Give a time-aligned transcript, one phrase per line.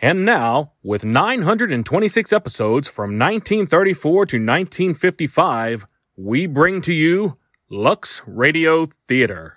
[0.00, 5.86] And now, with 926 episodes from 1934 to 1955,
[6.16, 7.36] we bring to you
[7.68, 9.56] Lux Radio Theater.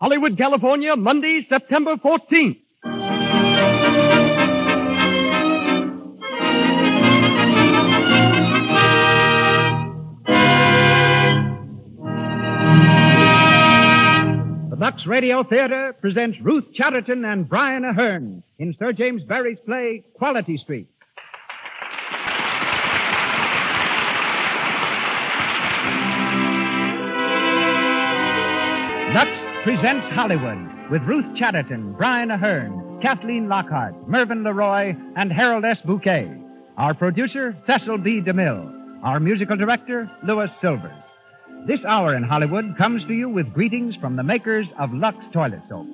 [0.00, 2.60] Hollywood, California, Monday, September 14th.
[14.84, 20.58] Lux Radio Theater presents Ruth Chatterton and Brian Aherne in Sir James Barrie's play Quality
[20.58, 20.86] Street.
[29.14, 29.30] Lux
[29.64, 30.58] presents Hollywood
[30.90, 35.80] with Ruth Chatterton, Brian Aherne, Kathleen Lockhart, Mervyn LeRoy, and Harold S.
[35.80, 36.30] Bucquet.
[36.76, 38.20] Our producer, Cecil B.
[38.20, 39.00] DeMille.
[39.02, 41.03] Our musical director, Louis Silvers.
[41.66, 45.62] This hour in Hollywood comes to you with greetings from the makers of Lux Toilet
[45.66, 45.86] Soap.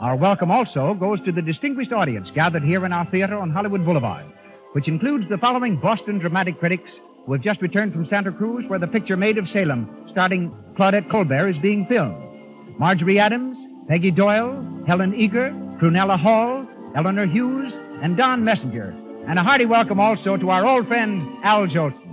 [0.00, 3.84] Our welcome also goes to the distinguished audience gathered here in our theater on Hollywood
[3.84, 4.26] Boulevard,
[4.72, 8.80] which includes the following Boston dramatic critics who have just returned from Santa Cruz, where
[8.80, 12.80] the picture Maid of Salem, starring Claudette Colbert, is being filmed.
[12.80, 13.56] Marjorie Adams,
[13.86, 18.92] Peggy Doyle, Helen Eager, Prunella Hall, Eleanor Hughes, and Don Messenger.
[19.28, 22.12] And a hearty welcome also to our old friend, Al Jolson.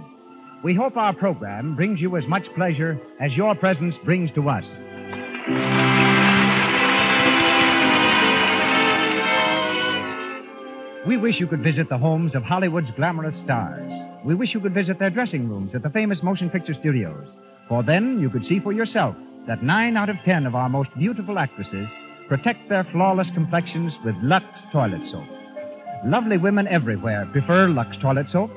[0.61, 4.65] We hope our program brings you as much pleasure as your presence brings to us.
[11.07, 13.89] We wish you could visit the homes of Hollywood's glamorous stars.
[14.25, 17.25] We wish you could visit their dressing rooms at the famous motion picture studios.
[17.69, 19.15] For then you could see for yourself
[19.47, 21.87] that nine out of ten of our most beautiful actresses
[22.27, 24.43] protect their flawless complexions with Lux
[24.73, 25.23] toilet soap.
[26.03, 28.51] Lovely women everywhere prefer Lux toilet soap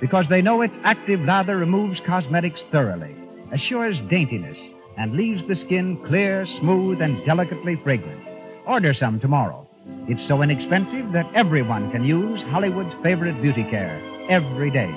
[0.00, 3.14] because they know its active lather removes cosmetics thoroughly,
[3.52, 4.58] assures daintiness,
[4.96, 8.22] and leaves the skin clear, smooth, and delicately fragrant.
[8.66, 9.66] Order some tomorrow.
[10.08, 14.92] It's so inexpensive that everyone can use Hollywood's favorite beauty care every day.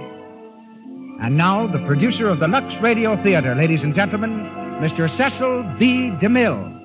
[1.22, 4.32] And now, the producer of the Lux Radio Theater, ladies and gentlemen,
[4.80, 5.10] Mr.
[5.10, 6.12] Cecil B.
[6.22, 6.76] DeMille.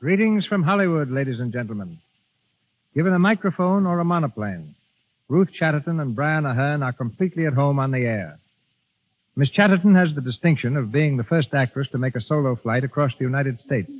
[0.00, 1.98] Greetings from Hollywood, ladies and gentlemen.
[2.94, 4.74] Given a microphone or a monoplane,
[5.28, 8.38] Ruth Chatterton and Brian Aherne are completely at home on the air.
[9.36, 12.84] Miss Chatterton has the distinction of being the first actress to make a solo flight
[12.84, 13.92] across the United States,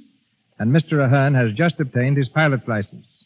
[0.58, 0.94] and Mr.
[1.06, 3.24] Aherne has just obtained his pilot's license.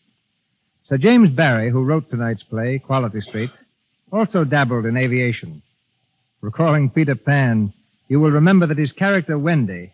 [0.84, 3.50] Sir James Barrie, who wrote tonight's play, Quality Street,
[4.12, 5.62] also dabbled in aviation.
[6.42, 7.72] Recalling Peter Pan,
[8.08, 9.92] you will remember that his character, Wendy,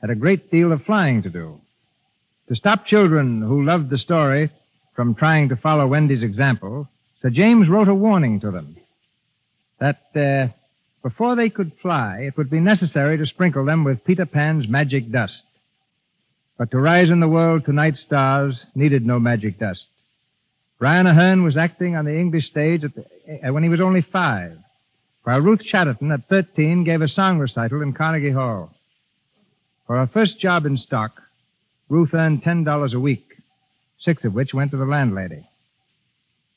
[0.00, 1.60] had a great deal of flying to do.
[2.48, 4.50] To stop children who loved the story
[4.94, 6.88] from trying to follow Wendy's example,
[7.22, 8.76] Sir James wrote a warning to them
[9.78, 10.52] that uh,
[11.02, 15.10] before they could fly, it would be necessary to sprinkle them with Peter Pan's magic
[15.10, 15.42] dust.
[16.58, 19.86] But to rise in the world to night stars needed no magic dust.
[20.78, 23.04] Brian Aherne was acting on the English stage the,
[23.46, 24.58] uh, when he was only five,
[25.24, 28.70] while Ruth Chatterton, at 13, gave a song recital in Carnegie Hall.
[29.86, 31.20] For her first job in stock,
[31.88, 33.29] Ruth earned $10 a week,
[34.00, 35.46] six of which went to the landlady.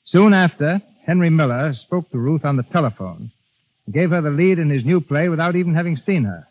[0.06, 3.32] Soon after, Henry Miller spoke to Ruth on the telephone
[3.86, 6.48] and gave her the lead in his new play without even having seen her.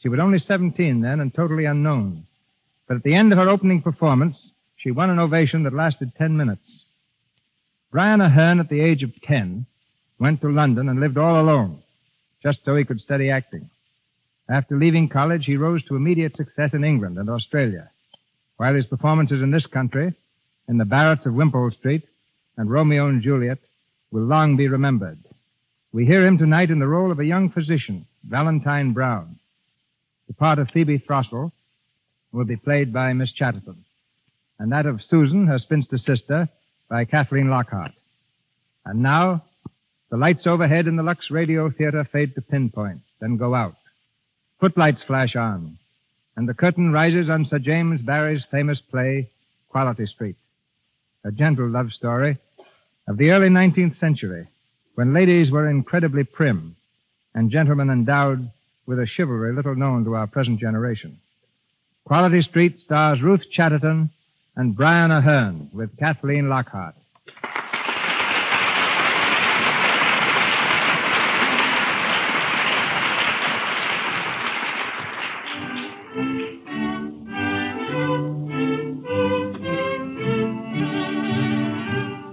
[0.00, 2.26] She was only 17 then and totally unknown.
[2.86, 4.36] But at the end of her opening performance,
[4.76, 6.84] she won an ovation that lasted 10 minutes.
[7.90, 9.64] Brian Aherne, at the age of 10,
[10.18, 11.82] went to London and lived all alone,
[12.42, 13.70] just so he could study acting.
[14.48, 17.90] After leaving college, he rose to immediate success in England and Australia,
[18.58, 20.12] while his performances in this country,
[20.68, 22.06] in the Barretts of Wimpole Street
[22.56, 23.58] and Romeo and Juliet,
[24.10, 25.18] will long be remembered.
[25.92, 29.38] We hear him tonight in the role of a young physician, Valentine Brown.
[30.28, 31.52] The part of Phoebe Throssel
[32.32, 33.84] will be played by Miss Chatterton,
[34.58, 36.48] and that of Susan, her spinster sister,
[36.88, 37.92] by Kathleen Lockhart.
[38.84, 39.44] And now,
[40.10, 43.76] the lights overhead in the Lux Radio Theater fade to pinpoint, then go out.
[44.60, 45.78] Footlights flash on,
[46.36, 49.30] and the curtain rises on Sir James Barrie's famous play,
[49.68, 50.36] Quality Street,
[51.24, 52.38] a gentle love story
[53.08, 54.46] of the early 19th century
[54.94, 56.76] when ladies were incredibly prim
[57.34, 58.50] and gentlemen endowed
[58.86, 61.18] with a chivalry little known to our present generation.
[62.04, 64.10] Quality Street stars Ruth Chatterton
[64.56, 66.94] and Brian Aherne with Kathleen Lockhart.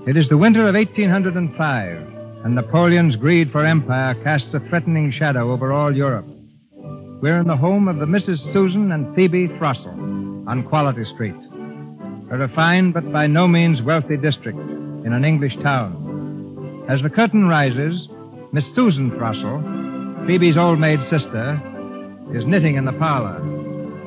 [0.07, 5.51] It is the winter of 1805, and Napoleon's greed for empire casts a threatening shadow
[5.51, 6.25] over all Europe.
[7.21, 8.39] We're in the home of the Mrs.
[8.51, 11.35] Susan and Phoebe Throssell on Quality Street,
[12.31, 16.83] a refined but by no means wealthy district in an English town.
[16.89, 18.07] As the curtain rises,
[18.51, 21.61] Miss Susan Throssell, Phoebe's old maid sister,
[22.33, 23.39] is knitting in the parlor.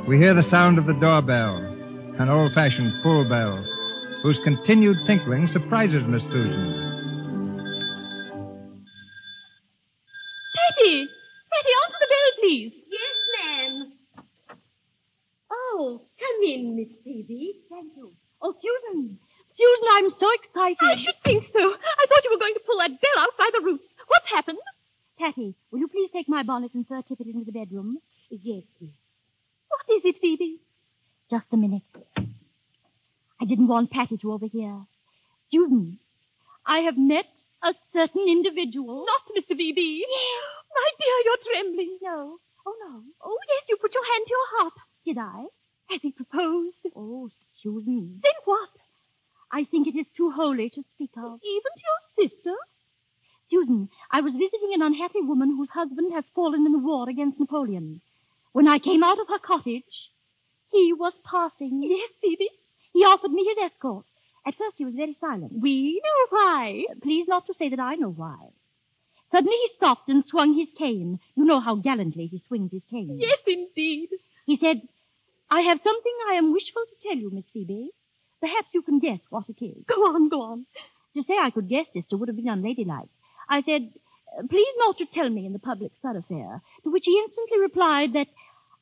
[0.08, 1.58] We hear the sound of the doorbell,
[2.18, 3.64] an old fashioned pull bell
[4.24, 6.72] whose continued tinkling surprises Miss Susan.
[10.56, 11.06] Patty!
[11.52, 12.72] Patty, answer the bell, please.
[12.88, 13.92] Yes, ma'am.
[15.52, 17.60] Oh, come in, Miss Phoebe.
[17.68, 18.12] Thank you.
[18.40, 19.18] Oh, Susan.
[19.52, 20.78] Susan, I'm so excited.
[20.80, 21.60] I should think so.
[21.60, 23.84] I thought you were going to pull that bell out by the roots.
[24.06, 24.58] What's happened?
[25.18, 27.98] Patty, will you please take my bonnet and fur tippet into the bedroom?
[28.30, 28.96] Yes, please.
[29.68, 30.60] What is it, Phoebe?
[31.30, 31.82] Just a minute.
[33.40, 34.86] I didn't want Patty to overhear.
[35.50, 35.98] Susan,
[36.66, 37.26] I have met
[37.62, 39.06] a certain individual.
[39.06, 39.56] Not Mr.
[39.56, 40.04] Phoebe.
[40.74, 41.98] My dear, you're trembling.
[42.02, 42.38] No.
[42.66, 43.02] Oh, no.
[43.22, 44.72] Oh, yes, you put your hand to your heart.
[45.04, 45.44] Did I?
[45.90, 46.76] Has he proposed?
[46.96, 47.28] Oh,
[47.62, 48.20] Susan.
[48.22, 48.70] Then what?
[49.52, 51.40] I think it is too holy to speak of.
[51.44, 52.54] Even to your sister?
[53.50, 57.38] Susan, I was visiting an unhappy woman whose husband has fallen in the war against
[57.38, 58.00] Napoleon.
[58.52, 60.10] When I came out of her cottage,
[60.72, 61.82] he was passing.
[61.82, 62.48] Yes, Phoebe.
[62.94, 64.06] He offered me his escort.
[64.46, 65.52] At first he was very silent.
[65.52, 66.84] We know why.
[67.02, 68.50] Please not to say that I know why.
[69.32, 71.18] Suddenly he stopped and swung his cane.
[71.34, 73.18] You know how gallantly he swings his cane.
[73.20, 74.10] Yes, indeed.
[74.46, 74.80] He said,
[75.50, 77.90] I have something I am wishful to tell you, Miss Phoebe.
[78.40, 79.82] Perhaps you can guess what it is.
[79.86, 80.66] Go on, go on.
[81.16, 83.08] To say I could guess, sister, would have been unladylike.
[83.48, 83.90] I said,
[84.48, 88.28] please not to tell me in the public thoroughfare, to which he instantly replied that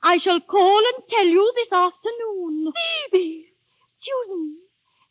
[0.02, 2.72] I shall call and tell you this afternoon.
[3.10, 3.51] Phoebe!
[4.02, 4.56] Susan,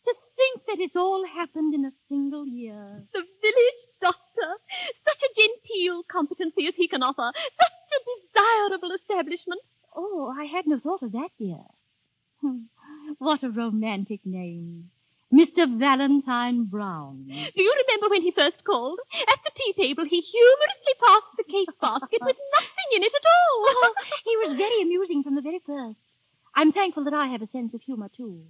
[0.06, 3.04] to think that it's all happened in a single year.
[3.14, 4.50] The village doctor.
[5.06, 7.32] Such a genteel competency as he can offer.
[7.34, 9.62] Such a desirable establishment.
[9.96, 11.60] Oh, I had no thought of that, dear.
[12.42, 12.64] Hmm,
[13.20, 14.90] What a romantic name.
[15.32, 15.64] Mr.
[15.80, 17.24] Valentine Brown.
[17.28, 19.00] Do you remember when he first called?
[19.30, 23.26] At the tea table, he humorously passed the cake basket with nothing in it at
[23.26, 23.68] all.
[23.84, 23.94] Oh,
[24.26, 25.98] he was very amusing from the very first.
[26.54, 28.44] I'm thankful that I have a sense of humor, too.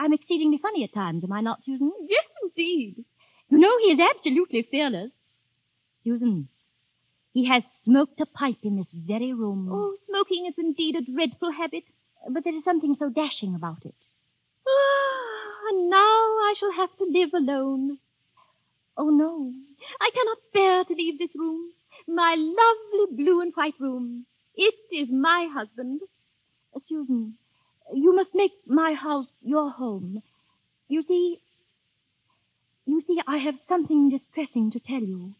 [0.00, 1.92] I'm exceedingly funny at times, am I not, Susan?
[2.08, 3.04] yes, indeed.
[3.50, 5.10] You know, he is absolutely fearless.
[6.02, 6.48] Susan,
[7.34, 9.68] he has smoked a pipe in this very room.
[9.70, 11.84] Oh, smoking is indeed a dreadful habit.
[12.30, 13.94] But there is something so dashing about it.
[14.66, 15.98] Ah, and now
[16.48, 17.98] I shall have to live alone.
[18.96, 19.52] Oh, no.
[20.00, 21.72] I cannot bear to leave this room.
[22.08, 24.24] My lovely blue and white room.
[24.54, 26.00] It is my husband.
[26.88, 27.36] Susan,
[27.92, 30.22] you must make my house your home.
[30.88, 31.40] You see,
[32.86, 35.34] you see, I have something distressing to tell you.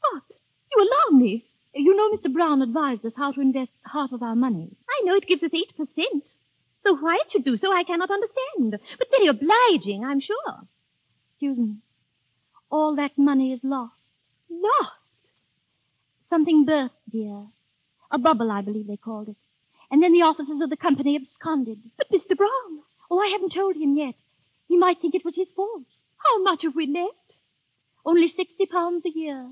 [0.00, 0.22] What?
[0.70, 1.44] You alarm me.
[1.74, 2.32] You know Mr.
[2.32, 4.76] Brown advised us how to invest half of our money.
[4.88, 6.24] I know it gives us eight per cent.
[6.84, 8.78] So why it should do so, I cannot understand.
[8.98, 10.66] But very obliging, I'm sure.
[11.40, 11.82] Susan,
[12.70, 13.94] all that money is lost.
[14.50, 14.92] Lost?
[16.28, 17.46] Something burst, dear.
[18.10, 19.36] A bubble, I believe they called it.
[19.92, 21.78] And then the officers of the company absconded.
[21.98, 22.36] But Mr.
[22.36, 22.80] Brown,
[23.10, 24.14] Oh, I haven't told him yet.
[24.68, 25.84] He might think it was his fault.
[26.16, 27.36] how much have we left?
[28.04, 29.46] Only sixty pounds a year.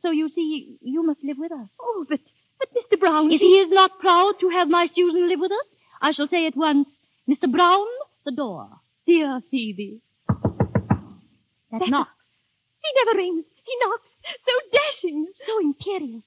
[0.00, 1.68] So you see, you must live with us.
[1.80, 2.20] Oh, but,
[2.58, 2.98] but Mr.
[2.98, 5.66] Brown, If he is not proud to have my Susan live with us,
[6.00, 6.88] I shall say at once,
[7.28, 7.50] Mr.
[7.52, 7.86] Brown,
[8.24, 8.68] the door.
[9.06, 10.00] Dear Phoebe.
[10.28, 12.08] That That- knock.
[12.82, 13.44] He never rings.
[13.64, 14.08] He knocks.
[14.46, 15.26] So dashing.
[15.46, 16.22] So imperious.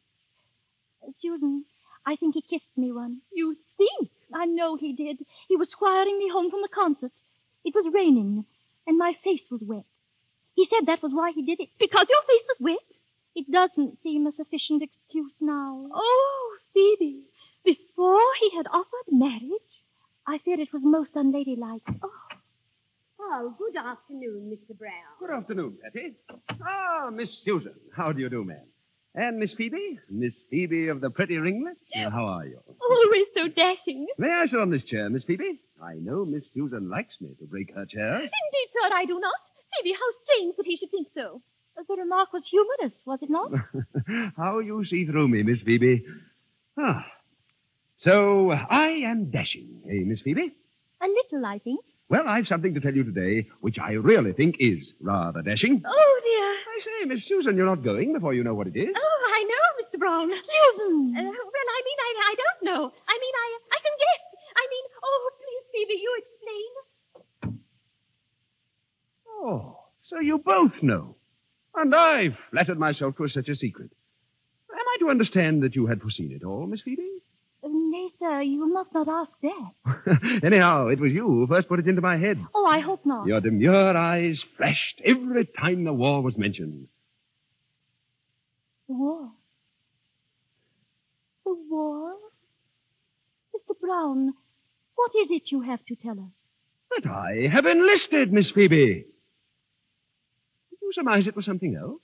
[1.22, 1.65] Susan,
[2.06, 3.22] I think he kissed me once.
[3.34, 4.10] You think?
[4.34, 5.18] I know he did.
[5.48, 7.12] He was squiring me home from the concert.
[7.64, 8.46] It was raining,
[8.86, 9.86] and my face was wet.
[10.56, 11.70] He said that was why he did it.
[11.80, 12.88] Because your face was wet?
[13.36, 15.88] It doesn't seem a sufficient excuse now.
[15.94, 17.24] Oh, Phoebe.
[17.66, 19.72] Before he had offered marriage?
[20.28, 21.82] I fear it was most unladylike.
[23.20, 24.78] Oh, good afternoon, Mr.
[24.78, 24.92] Brown.
[25.20, 26.14] Good afternoon, Patty.
[26.62, 27.74] Ah, Miss Susan.
[27.96, 28.66] How do you do, ma'am?
[29.16, 30.00] And Miss Phoebe?
[30.10, 31.80] Miss Phoebe of the pretty ringlets?
[31.94, 32.60] How are you?
[32.82, 34.08] Always so dashing.
[34.18, 35.62] May I sit on this chair, Miss Phoebe?
[35.82, 38.16] I know Miss Susan likes me to break her chair.
[38.16, 39.34] Indeed, sir, I do not.
[39.78, 41.42] Phoebe, how strange that he should think so.
[41.78, 43.52] The remark was humorous, was it not?
[44.38, 46.06] how you see through me, Miss Phoebe.
[46.78, 47.06] Ah.
[48.00, 50.54] So, I am dashing, eh, Miss Phoebe?
[51.02, 51.82] a little, I think.
[52.08, 55.82] Well, I've something to tell you today which I really think is rather dashing.
[55.84, 56.44] Oh, dear.
[56.46, 58.96] I say, Miss Susan, you're not going before you know what it is.
[58.96, 60.00] Oh, I know, Mr.
[60.00, 60.30] Brown.
[60.30, 61.16] Susan!
[61.18, 62.92] Uh, well, I mean, I, I don't know.
[63.08, 64.22] I mean, I, I can guess.
[64.56, 66.22] I mean, oh, please, Phoebe, you
[67.44, 67.60] explain.
[69.28, 71.16] Oh, so you both know.
[71.76, 73.92] And I flattered myself myself 'twas such a secret.
[74.72, 77.10] Am I to understand that you had foreseen it all, Miss Phoebe?
[77.96, 80.42] Nay, sir, you must not ask that.
[80.44, 82.38] Anyhow, it was you who first put it into my head.
[82.54, 83.25] Oh, I hope not.
[83.25, 86.90] Your demure eyes flashed every time the war was mentioned.
[88.90, 89.32] The war.
[91.46, 92.16] The war?
[93.56, 93.80] Mr.
[93.80, 94.34] Brown,
[94.96, 96.34] what is it you have to tell us?
[96.98, 99.06] That I have enlisted, Miss Phoebe.
[100.70, 102.02] Did you surmise it was something else?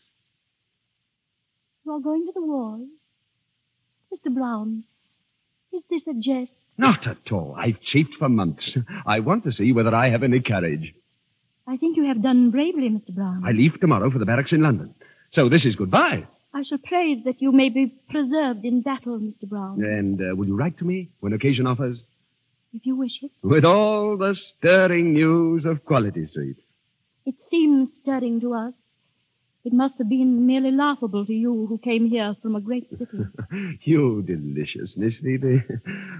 [1.86, 2.88] You are going to the wars?
[4.13, 4.33] Mr.
[4.33, 4.86] Brown,
[5.73, 6.51] is this a jest?
[6.77, 7.55] Not at all.
[7.57, 8.77] I've chafed for months.
[9.05, 10.93] I want to see whether I have any courage.
[11.67, 13.13] I think you have done bravely, Mr.
[13.13, 13.43] Brown.
[13.45, 14.93] I leave tomorrow for the barracks in London.
[15.31, 16.25] So this is goodbye.
[16.53, 19.47] I shall pray that you may be preserved in battle, Mr.
[19.47, 22.03] Brown, And uh, will you write to me when occasion offers?
[22.73, 23.31] if you wish it.
[23.43, 26.55] With all the stirring news of Quality Street.
[27.25, 28.73] It seems stirring to us.
[29.63, 33.20] It must have been merely laughable to you who came here from a great city.
[33.84, 35.63] You delicious Miss Phoebe.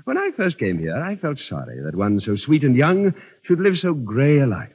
[0.04, 3.60] When I first came here, I felt sorry that one so sweet and young should
[3.60, 4.74] live so grey a life.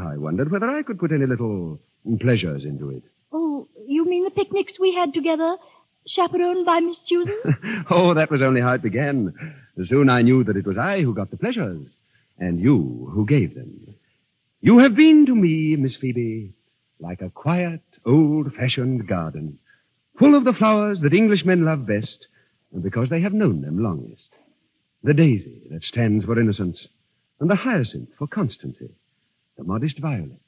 [0.00, 1.80] I wondered whether I could put any little
[2.20, 3.02] pleasures into it.
[3.32, 5.56] oh, you mean the picnics we had together,
[6.06, 7.36] chaperoned by Miss Susan?
[7.90, 9.34] oh, that was only how it began.
[9.84, 11.86] Soon I knew that it was I who got the pleasures,
[12.38, 13.94] and you who gave them.
[14.60, 16.52] You have been to me, Miss Phoebe,
[17.00, 19.58] like a quiet, old-fashioned garden,
[20.18, 22.26] full of the flowers that Englishmen love best,
[22.72, 24.30] and because they have known them longest.
[25.02, 26.88] The daisy that stands for innocence,
[27.40, 28.90] and the hyacinth for constancy,
[29.56, 30.40] the modest violet,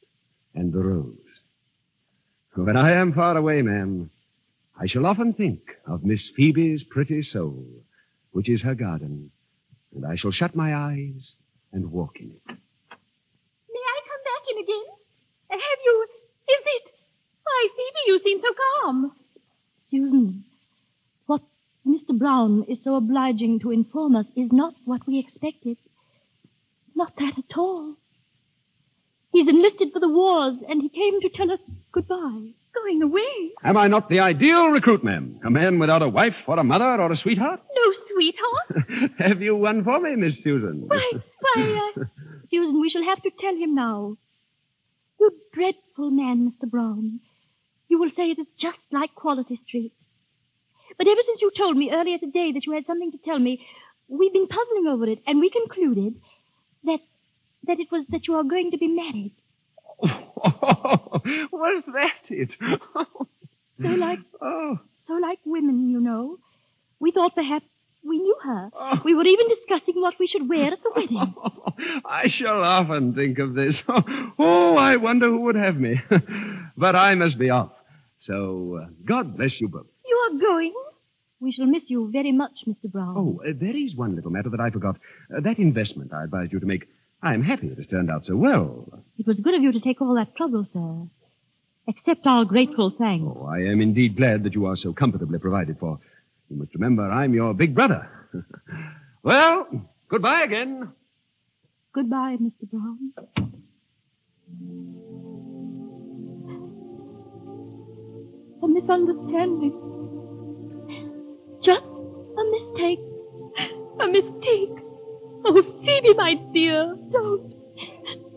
[0.54, 1.16] and the rose.
[2.54, 4.11] When I am far away, ma'am,
[4.78, 7.64] I shall often think of Miss Phoebe's pretty soul,
[8.33, 9.30] which is her garden,
[9.95, 11.35] and I shall shut my eyes
[11.73, 12.42] and walk in it.
[12.47, 12.54] May
[13.87, 14.85] I come back in again?
[15.50, 16.07] Have you...
[17.50, 17.61] Is.
[17.61, 19.12] Why, Phoebe, you seem so calm.
[19.90, 20.45] Susan,
[21.26, 21.42] what
[21.87, 22.16] Mr.
[22.19, 25.76] Brown is so obliging to inform us is not what we expected.
[26.95, 27.97] Not that at all.
[29.33, 31.61] He's enlisted for the wars, and he came to tell us
[31.92, 32.54] goodbye.
[32.73, 33.50] Going away?
[33.64, 35.40] Am I not the ideal recruit, ma'am?
[35.45, 37.61] A man without a wife or a mother or a sweetheart?
[37.75, 39.11] No sweetheart?
[39.19, 40.85] have you one for me, Miss Susan?
[40.87, 42.04] Why, why, uh...
[42.49, 44.16] Susan, we shall have to tell him now.
[45.19, 46.71] You dreadful man, Mr.
[46.71, 47.21] Brown.
[47.90, 49.92] You will say it is just like Quality Street.
[50.97, 53.66] But ever since you told me earlier today that you had something to tell me,
[54.06, 56.14] we've been puzzling over it, and we concluded
[56.85, 57.00] that
[57.64, 59.35] that it was that you are going to be married.
[60.02, 62.56] was that it?
[63.82, 64.78] So like oh.
[65.09, 66.38] so like women, you know.
[67.00, 67.66] We thought perhaps
[68.04, 68.70] we knew her.
[68.73, 69.00] Oh.
[69.04, 71.35] We were even discussing what we should wear at the wedding.
[72.04, 73.82] I shall often think of this.
[74.38, 76.00] Oh, I wonder who would have me.
[76.76, 77.73] but I must be off.
[78.20, 79.86] So, uh, God bless you both.
[80.06, 80.74] You are going?
[81.40, 82.90] We shall miss you very much, Mr.
[82.90, 83.14] Brown.
[83.16, 84.96] Oh, uh, there is one little matter that I forgot.
[85.34, 86.86] Uh, that investment I advised you to make.
[87.22, 89.02] I'm happy it has turned out so well.
[89.18, 91.08] It was good of you to take all that trouble, sir.
[91.88, 93.24] Accept our grateful thanks.
[93.26, 95.98] Oh, I am indeed glad that you are so comfortably provided for.
[96.50, 98.08] You must remember I'm your big brother.
[99.22, 99.66] well,
[100.08, 100.92] goodbye again.
[101.92, 102.70] Goodbye, Mr.
[102.70, 103.12] Brown.
[108.62, 109.74] A misunderstanding.
[111.62, 113.00] Just a mistake.
[114.00, 114.76] A mistake.
[115.44, 117.54] Oh, Phoebe, my dear, don't.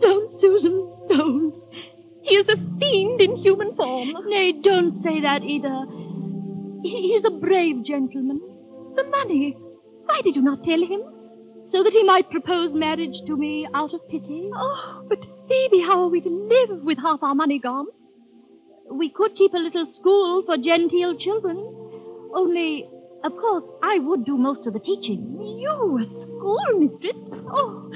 [0.02, 0.76] Don't, Susan,
[1.10, 1.54] don't.
[2.24, 4.14] He is a fiend in human form.
[4.28, 5.86] Nay, don't say that either.
[6.84, 8.40] He- He's a brave gentleman.
[8.96, 9.58] The money.
[10.06, 11.02] Why did you not tell him?
[11.68, 14.50] So that he might propose marriage to me out of pity.
[14.54, 17.88] Oh, but Phoebe, how are we to live with half our money gone?
[18.92, 21.58] We could keep a little school for genteel children.
[22.34, 22.90] Only,
[23.24, 25.38] of course, I would do most of the teaching.
[25.40, 27.16] You, a schoolmistress?
[27.48, 27.92] Oh,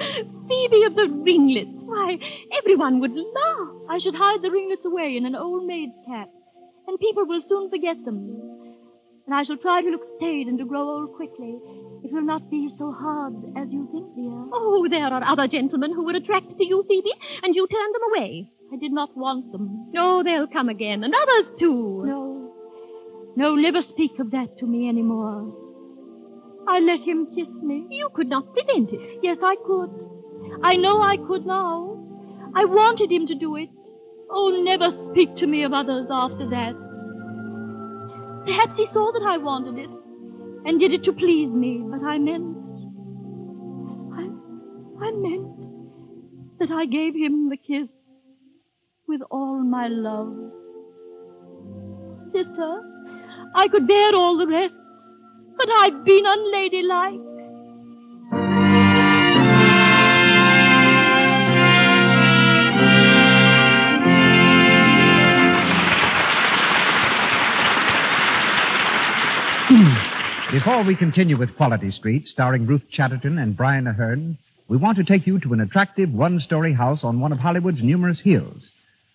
[0.47, 1.69] Phoebe of the ringlets.
[1.85, 2.17] Why,
[2.57, 3.67] everyone would laugh.
[3.89, 6.29] I should hide the ringlets away in an old maid's cap,
[6.87, 8.17] and people will soon forget them.
[9.25, 11.59] And I shall try to look staid and to grow old quickly.
[12.07, 14.31] It will not be so hard as you think, dear.
[14.53, 17.11] Oh, there are other gentlemen who were attracted to you, Phoebe,
[17.43, 18.49] and you turned them away.
[18.71, 19.91] I did not want them.
[19.97, 22.05] Oh, they'll come again, and others too.
[22.05, 22.53] No.
[23.35, 25.53] No, never speak of that to me any more.
[26.65, 27.85] I let him kiss me.
[27.89, 29.19] You could not prevent it.
[29.21, 29.91] Yes, I could.
[30.63, 32.07] I know I could now.
[32.55, 33.67] I wanted him to do it.
[34.29, 36.73] Oh, never speak to me of others after that.
[38.45, 39.96] Perhaps he saw that I wanted it
[40.67, 42.57] and did it to please me, but I meant.
[44.21, 44.23] I,
[45.05, 47.87] I meant that I gave him the kiss
[49.07, 50.35] with all my love.
[52.33, 52.81] Sister,
[53.55, 54.73] I could bear all the rest,
[55.57, 57.36] but I've been unladylike.
[70.51, 74.37] Before we continue with Quality Street, starring Ruth Chatterton and Brian Aherne,
[74.69, 77.83] we want to take you to an attractive one story house on one of Hollywood's
[77.83, 78.69] numerous hills.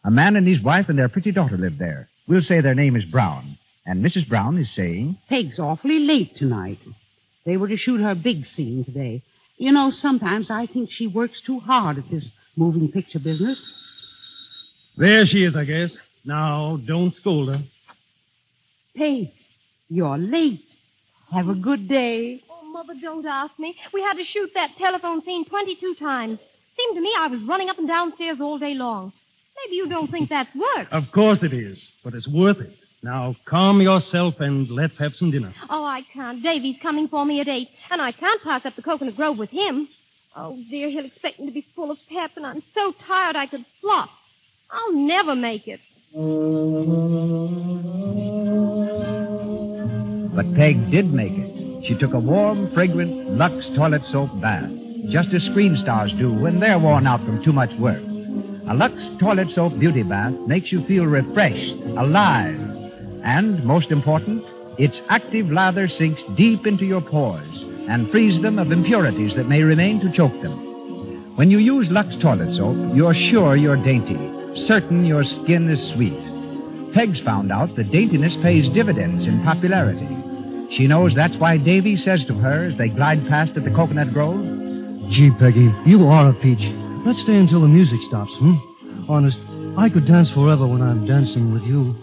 [0.04, 2.10] A man and his wife and their pretty daughter live there.
[2.28, 3.56] We'll say their name is Brown.
[3.86, 4.28] And Mrs.
[4.28, 6.80] Brown is saying, Peg's awfully late tonight.
[7.46, 9.22] They were to shoot her big scene today.
[9.56, 13.58] You know, sometimes I think she works too hard at this moving picture business.
[14.98, 15.96] There she is, I guess.
[16.26, 17.62] Now, don't scold her.
[18.94, 19.30] Peg,
[19.88, 20.66] you're late.
[21.32, 22.42] Have a good day.
[22.50, 23.74] Oh, Mother, don't ask me.
[23.92, 26.38] We had to shoot that telephone scene 22 times.
[26.76, 29.12] Seemed to me I was running up and downstairs all day long.
[29.64, 30.88] Maybe you don't think that's work.
[30.90, 32.74] Of course it is, but it's worth it.
[33.02, 35.54] Now, calm yourself and let's have some dinner.
[35.70, 36.42] Oh, I can't.
[36.42, 39.50] Davy's coming for me at 8, and I can't pass up the coconut grove with
[39.50, 39.88] him.
[40.36, 43.46] Oh, dear, he'll expect me to be full of pep, and I'm so tired I
[43.46, 44.10] could flop.
[44.70, 45.80] I'll never make it.
[50.34, 51.84] But Peg did make it.
[51.84, 54.70] She took a warm, fragrant Lux toilet soap bath,
[55.08, 58.02] just as screen stars do when they're worn out from too much work.
[58.68, 62.60] A Lux toilet soap beauty bath makes you feel refreshed, alive,
[63.24, 64.44] and, most important,
[64.78, 69.62] its active lather sinks deep into your pores and frees them of impurities that may
[69.62, 71.36] remain to choke them.
[71.36, 74.18] When you use Lux toilet soap, you're sure you're dainty,
[74.56, 76.18] certain your skin is sweet.
[76.92, 80.21] Peg's found out that daintiness pays dividends in popularity.
[80.72, 84.12] She knows that's why Davy says to her as they glide past at the Coconut
[84.12, 84.42] Grove,
[85.10, 86.72] Gee, Peggy, you are a peach.
[87.04, 88.54] Let's stay until the music stops, hmm?
[89.06, 89.36] Honest,
[89.76, 91.94] I could dance forever when I'm dancing with you.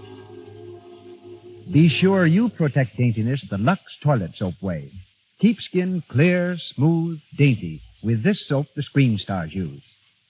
[1.71, 4.91] Be sure you protect daintiness the Lux toilet soap way.
[5.39, 9.81] Keep skin clear, smooth, dainty with this soap the screen stars use.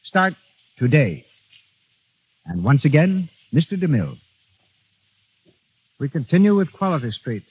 [0.04, 0.36] Start
[0.78, 1.26] today.
[2.46, 3.78] And once again, Mr.
[3.78, 4.18] DeMille.
[6.00, 7.44] We continue with Quality Street,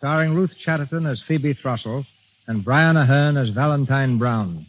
[0.00, 2.06] starring Ruth Chatterton as Phoebe Thrussell
[2.46, 4.64] and Brian Aherne as Valentine Brown.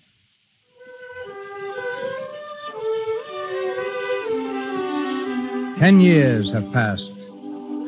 [5.79, 7.09] Ten years have passed.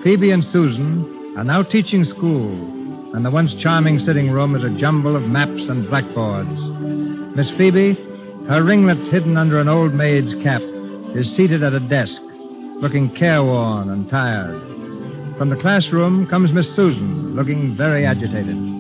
[0.04, 2.50] Phoebe and Susan are now teaching school,
[3.14, 6.48] and the once charming sitting room is a jumble of maps and blackboards.
[7.36, 7.96] Miss Phoebe,
[8.48, 10.62] her ringlets hidden under an old maid's cap,
[11.14, 12.22] is seated at a desk,
[12.78, 14.73] looking careworn and tired.
[15.38, 18.56] From the classroom comes Miss Susan, looking very agitated.
[18.56, 18.78] Phoebe,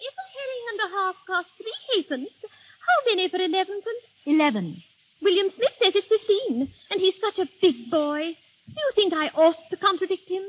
[0.00, 4.04] if a herring and a half cost three halfpence, how many for elevenpence?
[4.26, 4.82] Eleven.
[5.20, 8.34] William Smith says it's fifteen, and he's such a big boy.
[8.66, 10.42] Do you think I ought to contradict him?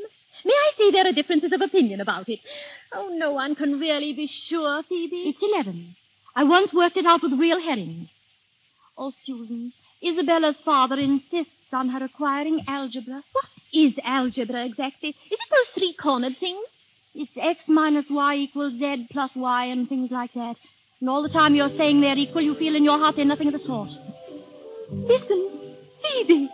[0.46, 2.40] May I say there are differences of opinion about it?
[2.92, 5.30] Oh, no one can really be sure, Phoebe.
[5.30, 5.96] It's eleven.
[6.36, 8.10] I once worked it out with real herrings.
[8.98, 13.24] Oh, Susan, Isabella's father insists on her acquiring algebra.
[13.32, 15.10] What is algebra exactly?
[15.10, 16.66] Is it those three-cornered things?
[17.16, 20.56] It's x minus y equals z plus y and things like that.
[21.00, 23.48] And all the time you're saying they're equal, you feel in your heart they're nothing
[23.48, 23.90] of the sort.
[24.90, 25.50] Listen,
[26.02, 26.50] Phoebe.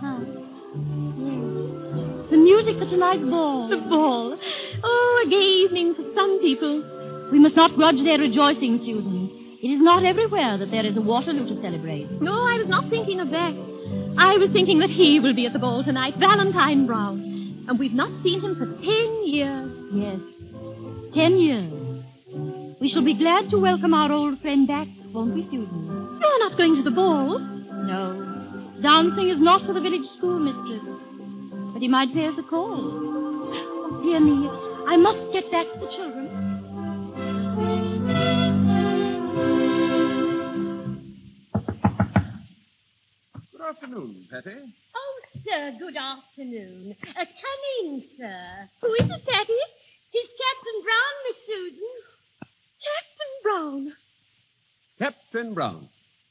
[0.00, 0.20] Huh.
[1.18, 2.30] Yes.
[2.30, 3.68] The music for tonight's ball.
[3.68, 4.38] The ball.
[4.82, 6.82] Oh, a gay evening for some people.
[7.32, 9.30] We must not grudge their rejoicing, Susan.
[9.62, 12.10] It is not everywhere that there is a Waterloo to celebrate.
[12.20, 13.54] No, I was not thinking of that.
[14.16, 17.20] I was thinking that he will be at the ball tonight, Valentine Brown.
[17.68, 19.70] And we've not seen him for ten years.
[19.92, 20.20] Yes.
[21.14, 21.72] Ten years.
[22.80, 26.18] We shall be glad to welcome our old friend back, won't we, Susan?
[26.20, 27.38] You're not going to the ball.
[27.38, 28.20] No.
[28.82, 30.82] Dancing is not for the village schoolmistress.
[31.72, 33.22] But he might pay us a call.
[33.86, 34.48] Oh, dear me.
[34.86, 36.23] I must get back to the children.
[43.84, 44.56] Afternoon, Patty.
[44.96, 46.96] Oh, sir, good afternoon.
[47.06, 48.68] Uh, come in, sir.
[48.80, 49.52] Who is it, Patty?
[50.12, 51.88] It's Captain Brown, Miss Susan.
[52.84, 53.92] Captain Brown.
[54.98, 55.88] Captain Brown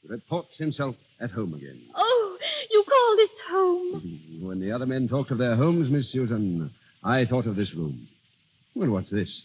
[0.08, 1.80] reports himself at home again.
[1.94, 2.38] Oh,
[2.70, 4.20] you call this home?
[4.44, 6.70] When the other men talked of their homes, Miss Susan,
[7.02, 8.08] I thought of this room.
[8.74, 9.44] Well, what's this?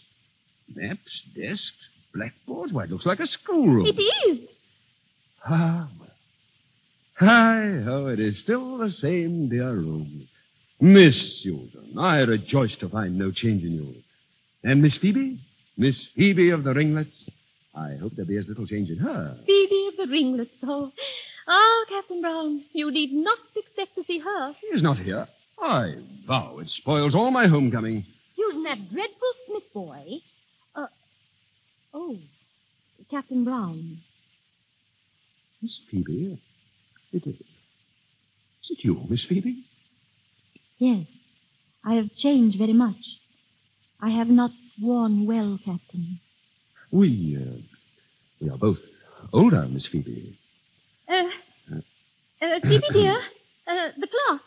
[0.74, 1.72] Maps, desks,
[2.12, 2.72] blackboards?
[2.72, 3.86] Why, it looks like a schoolroom.
[3.86, 4.48] It is.
[5.46, 5.88] Ah.
[7.20, 10.26] Hi, oh, it is still the same dear room.
[10.80, 13.94] Miss Susan, I rejoice to find no change in you.
[14.64, 15.38] And Miss Phoebe?
[15.76, 17.28] Miss Phoebe of the ringlets?
[17.74, 19.36] I hope there be as little change in her.
[19.44, 20.90] Phoebe of the ringlets, oh.
[21.46, 24.54] Oh, Captain Brown, you need not expect to see her.
[24.58, 25.28] She is not here.
[25.60, 28.06] I vow it spoils all my homecoming.
[28.34, 30.20] Using that dreadful Smith boy.
[30.74, 30.86] Uh,
[31.92, 32.16] oh,
[33.10, 33.98] Captain Brown.
[35.60, 36.40] Miss Phoebe?
[37.12, 37.36] It is.
[37.36, 39.64] Is it you, Miss Phoebe?
[40.78, 41.06] Yes,
[41.84, 43.18] I have changed very much.
[44.00, 46.20] I have not worn well, Captain.
[46.90, 47.60] We, uh,
[48.40, 48.78] we are both
[49.32, 50.38] older, Miss Phoebe.
[51.08, 51.24] Uh,
[52.40, 53.20] uh, Phoebe, dear,
[53.66, 54.40] uh, the cloth.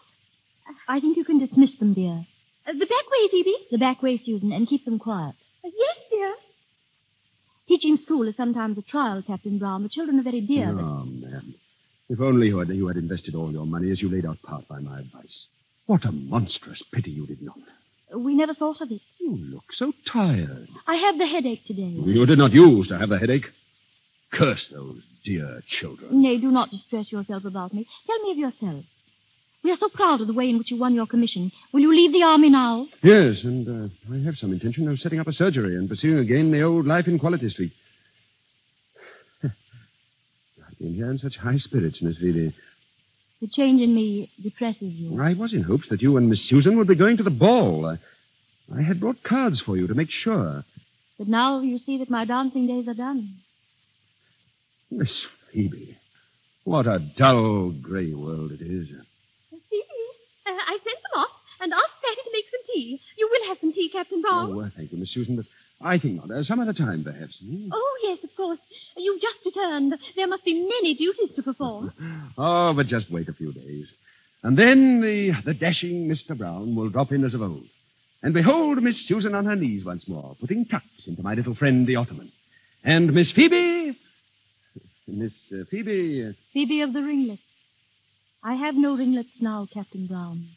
[0.88, 2.26] I think you can dismiss them, dear.
[2.66, 3.56] Uh, the back way, Phoebe.
[3.72, 5.36] The back way, Susan, and keep them quiet.
[5.64, 6.34] Uh, yes, dear.
[7.68, 9.84] Teaching school is sometimes a trial, Captain Brown.
[9.84, 10.93] The children are very dear, oh, but ma'am.
[12.10, 14.68] If only you had, you had invested all your money as you laid out part
[14.68, 15.48] by my advice.
[15.86, 17.58] What a monstrous pity you did not.
[18.16, 19.02] we never thought of it.
[19.20, 20.68] You look so tired.
[20.88, 21.82] I have the headache today.
[21.84, 23.50] You did not use to have the headache.
[24.32, 26.22] Curse those dear children.
[26.22, 27.88] Nay, do not distress yourself about me.
[28.08, 28.86] Tell me of yourself.
[29.64, 31.52] We are so proud of the way in which you won your commission.
[31.72, 32.88] Will you leave the army now?
[33.02, 36.52] Yes, and uh, I have some intention of setting up a surgery and pursuing again
[36.52, 37.72] the old life in Quality Street.
[40.84, 42.52] I've been here in such high spirits, Miss Phoebe.
[43.40, 45.22] The change in me depresses you.
[45.22, 47.86] I was in hopes that you and Miss Susan would be going to the ball.
[47.86, 48.00] I,
[48.74, 50.66] I had brought cards for you to make sure.
[51.18, 53.30] But now you see that my dancing days are done.
[54.92, 55.98] Miss Phoebe,
[56.66, 58.90] what a dull, gray world it is.
[58.90, 59.86] Phoebe,
[60.46, 63.02] uh, I sent them off and asked Patty to make some tea.
[63.18, 64.52] You will have some tea, Captain Brown.
[64.52, 65.46] Oh, well, thank you, Miss Susan, but
[65.84, 66.32] I think not.
[66.32, 67.38] Uh, some other time, perhaps.
[67.40, 67.70] Hmm?
[67.72, 68.60] Oh, yes, of course.
[68.96, 69.98] You've just returned.
[70.16, 71.94] There must be many duties to perform.
[72.38, 73.92] Oh, but just wait a few days.
[74.42, 76.36] And then the, the dashing Mr.
[76.36, 77.68] Brown will drop in as of old.
[78.24, 81.86] And behold Miss Susan on her knees once more, putting tucks into my little friend,
[81.86, 82.32] the Ottoman.
[82.84, 83.96] And Miss Phoebe...
[85.08, 86.26] Miss uh, Phoebe...
[86.26, 87.42] uh, Phoebe of the ringlets.
[88.42, 90.48] I have no ringlets now, Captain Brown.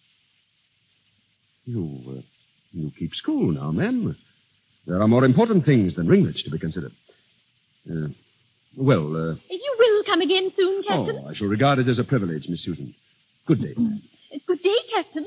[1.66, 2.20] You, uh,
[2.72, 4.16] you keep school now, ma'am.
[4.86, 6.92] There are more important things than ringlets to be considered.
[7.90, 8.08] Uh,
[8.76, 11.22] well, uh, You will come again soon, Captain.
[11.24, 12.94] oh, I shall regard it as a privilege, Miss Susan.
[13.46, 13.74] Good day.
[13.76, 14.02] ma'am.
[14.46, 15.26] Good day, Captain.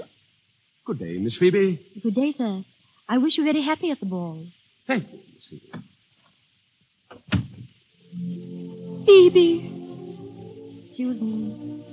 [0.85, 1.79] Good day, Miss Phoebe.
[2.01, 2.63] Good day, sir.
[3.07, 4.43] I wish you very happy at the ball.
[4.87, 5.71] Thank you, Miss Phoebe.
[9.05, 9.71] Phoebe,
[10.95, 11.83] Susan.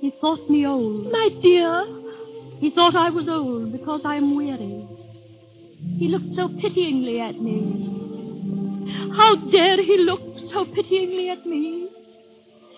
[0.00, 1.12] He thought me old.
[1.12, 1.86] my dear.
[2.58, 4.86] He thought I was old because I am weary.
[6.00, 7.56] He looked so pityingly at me.
[9.14, 11.88] How dare he look so pityingly at me?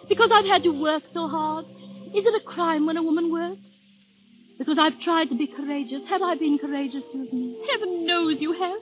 [0.09, 1.65] Because I've had to work so hard.
[2.13, 3.61] Is it a crime when a woman works?
[4.59, 6.05] Because I've tried to be courageous.
[6.09, 7.55] Have I been courageous, Susan?
[7.71, 8.81] Heaven knows you have.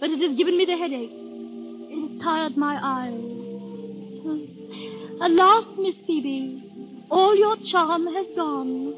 [0.00, 1.12] But it has given me the headache.
[1.12, 3.22] It has tired my eyes.
[5.20, 6.62] Alas, Miss Phoebe,
[7.10, 8.94] all your charm has gone,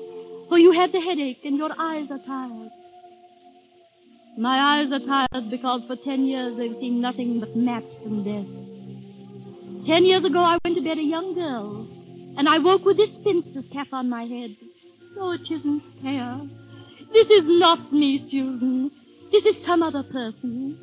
[0.48, 2.70] for you have the headache and your eyes are tired.
[4.36, 9.86] My eyes are tired because for ten years they've seen nothing but maps and death.
[9.86, 11.86] Ten years ago I went to bed a young girl,
[12.36, 14.56] and I woke with this spinster's cap on my head.
[15.16, 16.40] Oh, it isn't fair.
[17.12, 18.90] This is not me, Susan.
[19.30, 20.80] This is some other person.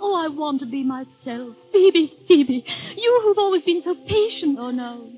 [0.00, 1.56] Oh, I want to be myself.
[1.72, 2.64] Phoebe, Phoebe,
[2.96, 4.56] you who've always been so patient.
[4.60, 5.10] Oh, no.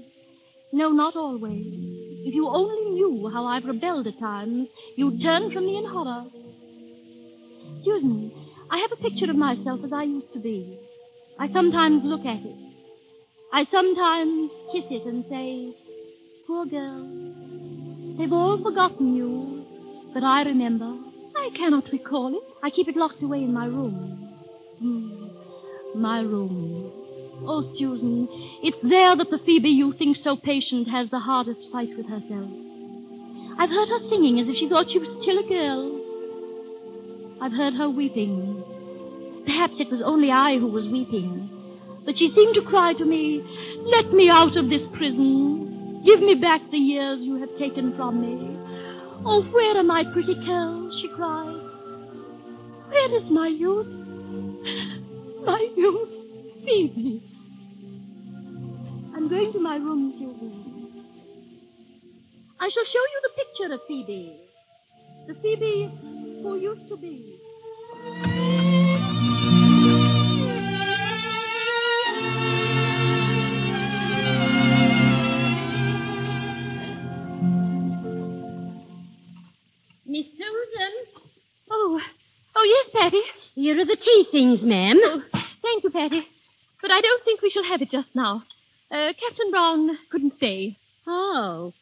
[0.73, 1.67] No, not always.
[2.25, 6.25] If you only knew how I've rebelled at times, you'd turn from me in horror.
[7.87, 8.33] Susan,
[8.68, 10.77] I have a picture of myself as I used to be.
[11.38, 12.57] I sometimes look at it.
[13.53, 15.72] I sometimes kiss it and say,
[16.49, 17.09] Poor girl,
[18.18, 19.64] they've all forgotten you,
[20.12, 20.96] but I remember.
[21.37, 22.42] I cannot recall it.
[22.61, 23.94] I keep it locked away in my room.
[24.81, 25.29] Hmm,
[25.94, 26.90] my room.
[27.46, 28.27] Oh, Susan,
[28.64, 32.51] it's there that the Phoebe you think so patient has the hardest fight with herself.
[33.59, 36.06] I've heard her singing as if she thought she was still a girl.
[37.40, 38.64] I've heard her weeping.
[39.44, 41.51] Perhaps it was only I who was weeping.
[42.05, 43.42] But she seemed to cry to me,
[43.81, 46.03] Let me out of this prison.
[46.03, 48.57] Give me back the years you have taken from me.
[49.25, 50.99] Oh, where are my pretty curls?
[50.99, 51.61] she cried.
[52.88, 53.88] Where is my youth?
[55.44, 56.11] My youth,
[56.64, 57.22] Phoebe.
[59.14, 61.05] I'm going to my room, Susan.
[62.59, 64.40] I shall show you the picture of Phoebe.
[65.27, 65.90] The Phoebe
[66.42, 67.40] who used to be.
[80.09, 80.92] Miss Susan.
[81.70, 82.01] Oh,
[82.55, 83.22] oh yes, Patty.
[83.55, 84.99] Here are the tea things, ma'am.
[85.03, 85.22] Oh,
[85.62, 86.29] thank you, Patty.
[86.81, 88.44] But I don't think we shall have it just now.
[88.90, 90.77] Uh, Captain Brown couldn't stay.
[91.07, 91.72] Oh.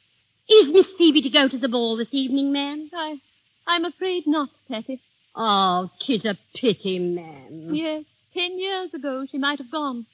[0.48, 2.90] Is Miss Phoebe to go to the ball this evening, ma'am?
[2.94, 3.20] I,
[3.66, 5.00] I'm afraid not, Patty.
[5.34, 7.74] Oh, 'tis a pity, ma'am.
[7.74, 10.06] Yes, ten years ago she might have gone.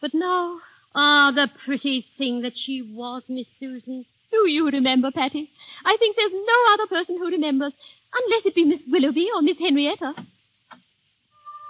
[0.00, 0.60] But now,
[0.94, 4.04] Ah, the pretty thing that she was, Miss Susan.
[4.30, 5.50] do you remember, Patty?
[5.84, 7.72] I think there's no other person who remembers,
[8.14, 10.14] unless it be Miss Willoughby or Miss Henrietta.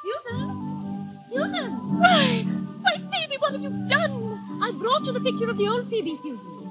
[0.02, 1.18] Susan!
[1.32, 1.70] Susan!
[2.00, 2.42] Why,
[2.82, 4.60] why, Phoebe, what have you done?
[4.60, 6.61] I brought you the picture of the old Phoebe, Susan.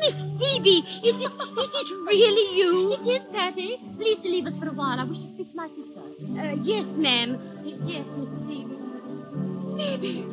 [0.00, 2.92] Miss Phoebe, is it, is it really you?
[2.92, 3.78] It is, Patty.
[3.96, 4.98] Please to leave us for a while.
[5.00, 6.00] I wish to speak to my sister.
[6.40, 7.38] Uh, yes, ma'am.
[7.64, 8.46] Yes, Mrs.
[8.46, 8.76] Phoebe.
[9.76, 10.26] Phoebe,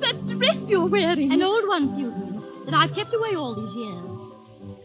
[0.00, 1.32] that dress you're wearing.
[1.32, 4.12] An old one, Susan, that I've kept away all these years.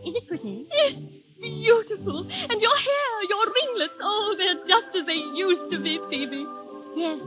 [0.08, 0.68] Is it pretty?
[0.72, 0.94] Yes,
[1.40, 2.20] beautiful.
[2.20, 6.46] And your hair, your ringlets, oh, they're just as they used to be, Phoebe.
[6.96, 7.20] Yes.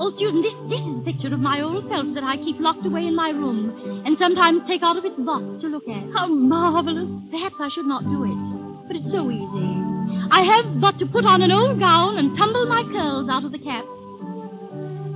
[0.00, 2.86] Oh, Susan, this, this is a picture of my old self that I keep locked
[2.86, 6.12] away in my room and sometimes take out of its box to look at.
[6.14, 7.08] How marvelous.
[7.32, 9.88] Perhaps I should not do it, but it's so easy.
[10.30, 13.50] I have but to put on an old gown and tumble my curls out of
[13.50, 13.84] the cap.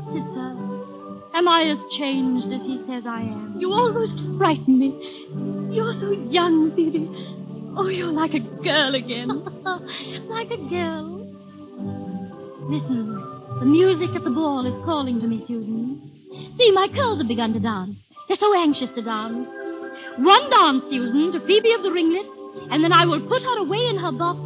[0.06, 0.56] Sister,
[1.34, 3.56] am I as changed as he says I am?
[3.60, 4.90] You almost frighten me.
[5.72, 7.08] You're so young, Phoebe.
[7.76, 9.28] Oh, you're like a girl again.
[10.28, 11.24] like a girl.
[12.68, 13.31] Listen,
[13.62, 16.02] the music at the ball is calling to me, Susan.
[16.58, 17.96] See, my curls have begun to dance.
[18.26, 19.48] They're so anxious to dance.
[20.16, 22.28] One dance, Susan, to Phoebe of the ringlets,
[22.72, 24.40] and then I will put her away in her box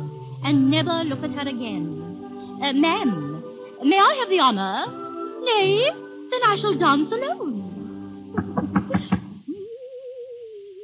[0.44, 2.60] and never look at her again.
[2.62, 3.42] Uh, ma'am,
[3.82, 4.84] may I have the honor?
[5.44, 5.90] Nay,
[6.30, 7.62] then I shall dance alone.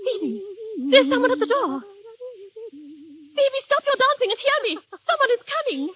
[0.06, 0.42] Phoebe,
[0.90, 1.82] there's someone at the door.
[3.36, 4.78] Phoebe, stop your dancing and hear me.
[5.06, 5.90] Someone is coming.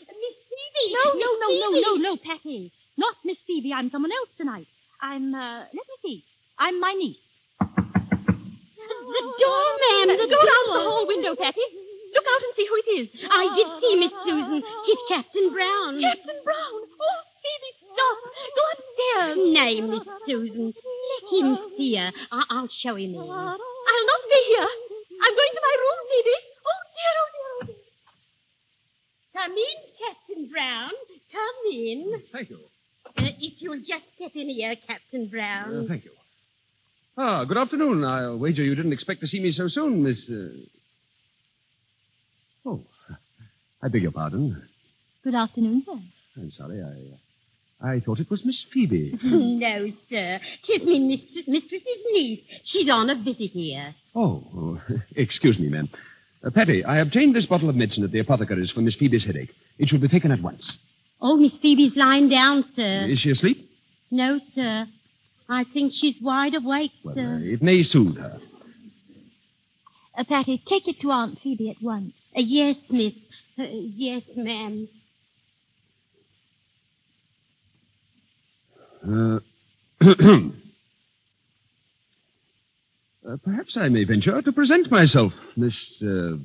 [0.79, 0.95] Phoebe!
[0.95, 2.73] No, no, no, no, no, no, Patty.
[2.97, 3.73] Not Miss Phoebe.
[3.73, 4.67] I'm someone else tonight.
[5.01, 6.25] I'm, uh, let me see.
[6.59, 7.19] I'm my niece.
[8.79, 10.41] The door, ma'am, the Go door.
[10.41, 11.61] the hall window, Patty.
[12.15, 13.09] Look out and see who it is.
[13.31, 14.63] I did see Miss Susan.
[14.87, 16.01] Tis Captain Brown.
[16.01, 16.73] Captain Brown.
[17.01, 18.19] Oh, Phoebe, stop.
[18.57, 19.53] Go upstairs.
[19.53, 20.73] Nay, Miss Susan.
[20.73, 22.13] Let him see her.
[22.33, 23.21] I- I'll show him in.
[23.21, 24.69] I'll not be here.
[25.23, 26.39] I'm going to my room, Phoebe.
[26.67, 27.36] Oh, dear, oh, oh, dear.
[29.37, 30.91] Come in, Captain Brown.
[31.31, 32.23] Come in.
[32.33, 32.59] Thank you.
[33.19, 35.77] Uh, if you'll just step in here, Captain Brown.
[35.77, 36.13] Uh, thank you.
[37.19, 38.03] Ah, good afternoon.
[38.03, 40.31] I'll wager you didn't expect to see me so soon, Miss.
[40.31, 40.49] Uh...
[42.65, 42.81] Oh,
[43.83, 44.63] I beg your pardon.
[45.23, 45.99] Good afternoon, sir.
[46.39, 46.81] I'm sorry.
[46.83, 49.19] I, uh, I thought it was Miss Phoebe.
[49.23, 50.41] no, sir.
[50.63, 52.41] Tis me mistress, mistress's niece.
[52.65, 53.95] She's on a visit here.
[54.15, 54.81] oh, oh,
[55.15, 55.91] excuse me, ma'am.
[56.47, 59.53] Uh, Patty, I obtained this bottle of medicine at the apothecary's for Miss Phoebe's headache.
[59.79, 60.77] It should be taken at once.
[61.21, 63.07] Oh, Miss Phoebe's lying down, sir.
[63.09, 63.69] Is she asleep?
[64.13, 64.87] No, sir.
[65.49, 67.35] I think she's wide awake, Well, sir.
[67.37, 68.39] uh, it may soothe her.
[70.17, 72.13] Uh, Patty, take it to Aunt Phoebe at once.
[72.37, 73.15] Uh, yes, miss.
[73.59, 74.89] Uh, yes, ma'am.
[79.05, 79.41] Uh,
[83.29, 86.03] uh, perhaps I may venture to present myself, Miss.
[86.03, 86.37] Uh,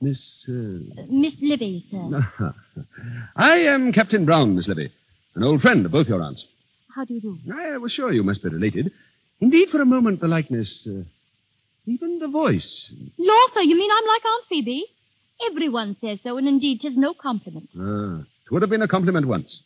[0.00, 0.46] Miss.
[0.48, 0.52] Uh...
[0.52, 2.26] Uh, Miss Livvy, sir.
[3.36, 4.90] I am Captain Brown, Miss Livvy,
[5.34, 6.44] an old friend of both your aunts.
[6.94, 7.38] How do you do?
[7.52, 8.92] I was sure you must be related.
[9.40, 11.02] Indeed, for a moment, the likeness, uh,
[11.86, 12.90] even the voice.
[13.18, 14.84] Law, sir, you mean I'm like Aunt Phoebe?
[15.50, 17.68] Everyone says so, and indeed 'tis no compliment.
[17.76, 19.62] Ah, it would have been a compliment once.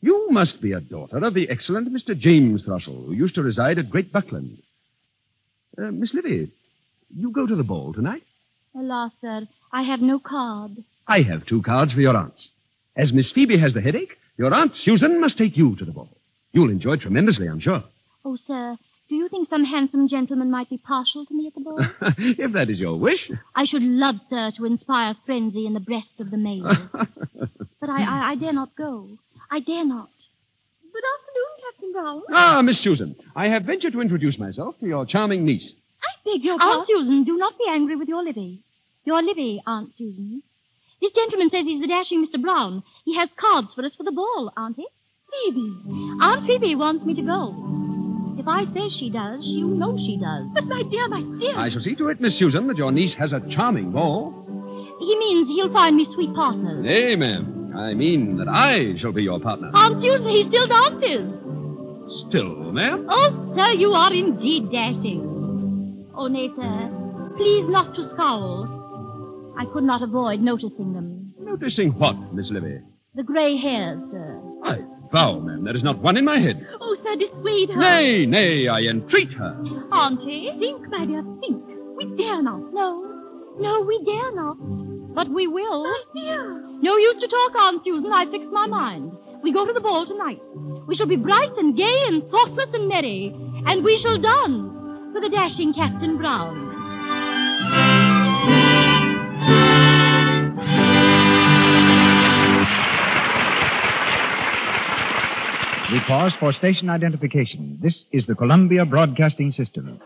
[0.00, 2.16] You must be a daughter of the excellent Mr.
[2.16, 4.62] James Thrushell, who used to reside at Great Buckland.
[5.78, 6.50] Uh, Miss Livvy,
[7.14, 8.22] you go to the ball tonight?
[8.74, 10.82] Alas, sir, I have no card.
[11.06, 12.50] I have two cards for your aunts.
[12.96, 16.16] As Miss Phoebe has the headache, your aunt Susan must take you to the ball.
[16.52, 17.84] You'll enjoy it tremendously, I'm sure.
[18.24, 18.76] Oh, sir,
[19.08, 21.78] do you think some handsome gentleman might be partial to me at the ball?
[22.18, 23.30] if that is your wish.
[23.54, 26.64] I should love, sir, to inspire frenzy in the breast of the male.
[26.92, 29.08] but I, I, I dare not go.
[29.50, 30.08] I dare not.
[30.96, 32.22] Good afternoon, Captain Brown.
[32.32, 35.74] ah, Miss Susan, I have ventured to introduce myself to your charming niece.
[36.02, 36.78] I beg your pardon.
[36.78, 37.04] Aunt pardon.
[37.04, 38.62] Susan, do not be angry with your Livvy.
[39.04, 40.42] Your Livvy, Aunt Susan.
[41.02, 42.40] This gentleman says he's the dashing Mr.
[42.40, 42.82] Brown.
[43.04, 44.86] He has cards for us for the ball, auntie.
[45.30, 45.76] Phoebe.
[46.22, 47.54] Aunt Phoebe wants me to go.
[48.38, 50.46] If I say she does, you know she does.
[50.54, 51.58] But, my dear, my dear.
[51.58, 54.32] I shall see to it, Miss Susan, that your niece has a charming ball.
[54.98, 56.82] He means he'll find me sweet partners.
[56.82, 57.55] Nay, ma'am.
[57.76, 59.70] I mean that I shall be your partner.
[59.74, 61.32] Aunt Susan, he still dances.
[62.28, 63.06] Still, ma'am?
[63.08, 66.06] Oh, sir, you are indeed dashing.
[66.14, 66.90] Oh, nay, sir.
[67.36, 69.54] Please not to scowl.
[69.58, 71.34] I could not avoid noticing them.
[71.38, 72.80] Noticing what, Miss Livvy?
[73.14, 74.40] The gray hairs, sir.
[74.64, 74.78] I
[75.12, 76.66] vow, ma'am, there is not one in my head.
[76.80, 77.80] Oh, sir, dissuade her.
[77.80, 79.54] Nay, nay, I entreat her.
[79.92, 81.62] Auntie, think, my dear, think.
[81.96, 82.72] We dare not.
[82.72, 83.02] No,
[83.58, 84.56] no, we dare not.
[85.16, 85.84] But we will.
[85.84, 86.60] My dear.
[86.82, 88.12] No use to talk on, Susan.
[88.12, 89.12] I fixed my mind.
[89.42, 90.42] We go to the ball tonight.
[90.86, 93.34] We shall be bright and gay and thoughtless and merry.
[93.64, 94.70] And we shall dance
[95.14, 96.66] for the dashing Captain Brown.
[105.92, 107.78] We pause for station identification.
[107.80, 109.98] This is the Columbia Broadcasting System.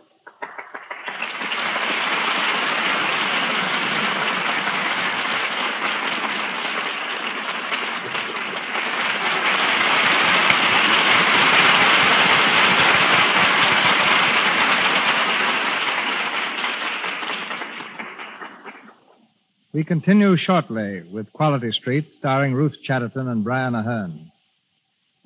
[19.80, 24.30] We continue shortly with Quality Street, starring Ruth Chatterton and Brian Aherne.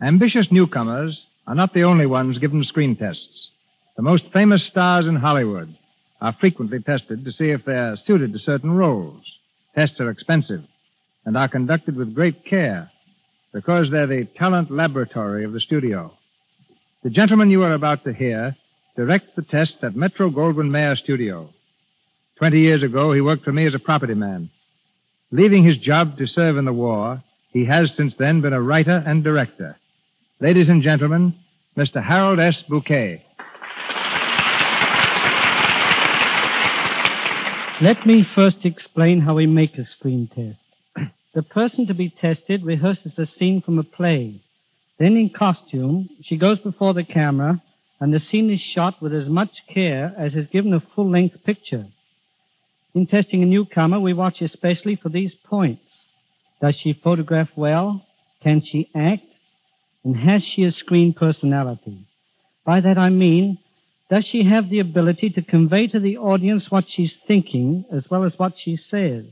[0.01, 3.51] Ambitious newcomers are not the only ones given screen tests.
[3.97, 5.77] The most famous stars in Hollywood
[6.21, 9.25] are frequently tested to see if they're suited to certain roles.
[9.75, 10.62] Tests are expensive
[11.25, 12.93] and are conducted with great care
[13.53, 16.17] because they're the talent laboratory of the studio.
[17.03, 18.55] The gentleman you are about to hear
[18.95, 21.53] directs the tests at Metro Goldwyn Mayer Studio.
[22.37, 24.51] Twenty years ago, he worked for me as a property man.
[25.31, 29.05] Leaving his job to serve in the war, he has since then been a writer
[29.07, 29.77] and director.
[30.40, 31.35] Ladies and gentlemen,
[31.77, 32.03] Mr.
[32.03, 32.62] Harold S.
[32.62, 33.25] Bucquet.
[37.81, 41.11] Let me first explain how we make a screen test.
[41.35, 44.40] the person to be tested rehearses a scene from a play.
[44.99, 47.62] Then, in costume, she goes before the camera,
[48.01, 51.42] and the scene is shot with as much care as is given a full length
[51.44, 51.87] picture.
[52.94, 55.83] In testing a newcomer, we watch especially for these points.
[56.61, 58.07] Does she photograph well?
[58.42, 59.24] Can she act?
[60.04, 62.07] And has she a screen personality?
[62.64, 63.59] By that I mean,
[64.11, 68.22] does she have the ability to convey to the audience what she's thinking as well
[68.22, 69.24] as what she says?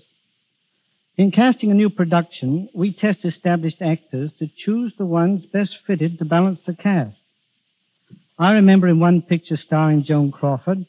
[1.17, 6.19] In casting a new production, we test established actors to choose the ones best fitted
[6.19, 7.19] to balance the cast.
[8.39, 10.87] I remember in one picture starring Joan Crawford,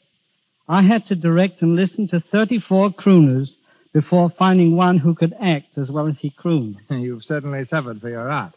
[0.68, 3.50] I had to direct and listen to 34 crooners
[3.92, 6.78] before finding one who could act as well as he crooned.
[6.90, 8.54] You've certainly suffered for your art.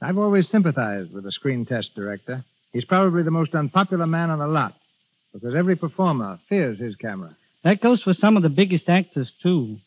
[0.00, 2.44] I've always sympathized with a screen test director.
[2.72, 4.74] He's probably the most unpopular man on the lot
[5.32, 7.36] because every performer fears his camera.
[7.62, 9.78] That goes for some of the biggest actors, too.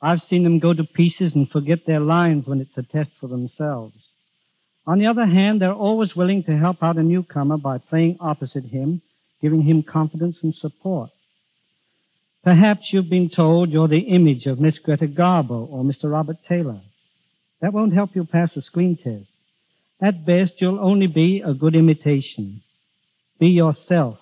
[0.00, 3.26] I've seen them go to pieces and forget their lines when it's a test for
[3.26, 3.96] themselves.
[4.86, 8.66] On the other hand, they're always willing to help out a newcomer by playing opposite
[8.66, 9.02] him
[9.40, 11.10] giving him confidence and support.
[12.44, 16.10] Perhaps you've been told you're the image of Miss Greta Garbo or Mr.
[16.10, 16.80] Robert Taylor.
[17.60, 19.28] That won't help you pass a screen test.
[20.00, 22.62] At best, you'll only be a good imitation.
[23.38, 24.18] Be yourself.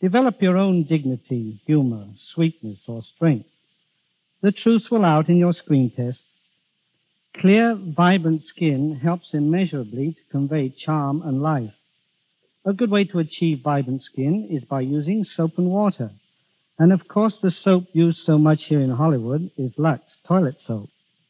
[0.00, 3.48] Develop your own dignity, humor, sweetness, or strength.
[4.40, 6.20] The truth will out in your screen test.
[7.36, 11.74] Clear, vibrant skin helps immeasurably to convey charm and life.
[12.66, 16.10] A good way to achieve vibrant skin is by using soap and water.
[16.78, 20.88] And of course, the soap used so much here in Hollywood is Lux toilet soap.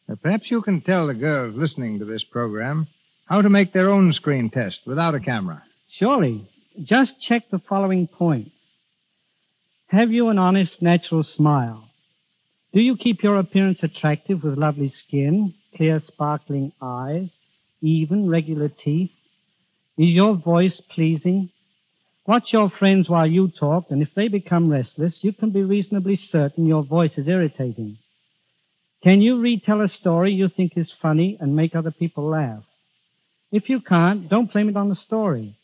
[0.09, 2.87] Now, perhaps you can tell the girls listening to this program
[3.27, 5.62] how to make their own screen test without a camera.
[5.88, 6.49] Surely.
[6.83, 8.51] Just check the following points.
[9.88, 11.88] Have you an honest, natural smile?
[12.73, 17.31] Do you keep your appearance attractive with lovely skin, clear, sparkling eyes,
[17.81, 19.11] even, regular teeth?
[19.96, 21.50] Is your voice pleasing?
[22.26, 26.16] Watch your friends while you talk, and if they become restless, you can be reasonably
[26.16, 27.98] certain your voice is irritating.
[29.02, 32.64] Can you retell a story you think is funny and make other people laugh?
[33.53, 35.55] If you can't, don't blame it on the story.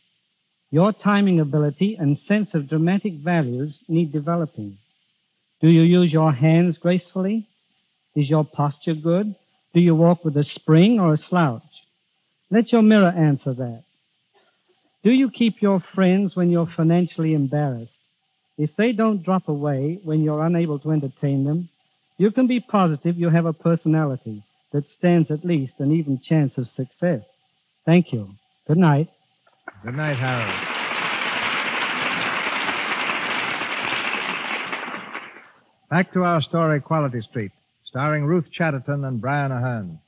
[0.70, 4.78] Your timing ability and sense of dramatic values need developing.
[5.61, 7.49] Do you use your hands gracefully?
[8.14, 9.35] Is your posture good?
[9.74, 11.62] Do you walk with a spring or a slouch?
[12.51, 13.85] Let your mirror answer that.
[15.03, 17.92] Do you keep your friends when you're financially embarrassed?
[18.59, 21.70] If they don't drop away when you're unable to entertain them,
[22.18, 24.42] you can be positive you have a personality
[24.72, 27.22] that stands at least an even chance of success.
[27.86, 28.28] Thank you.
[28.68, 29.09] Good night.
[29.82, 30.80] Good night, Harold.
[35.88, 37.53] Back to our story, Quality Street,
[37.84, 39.98] starring Ruth Chatterton and Brian Aherne.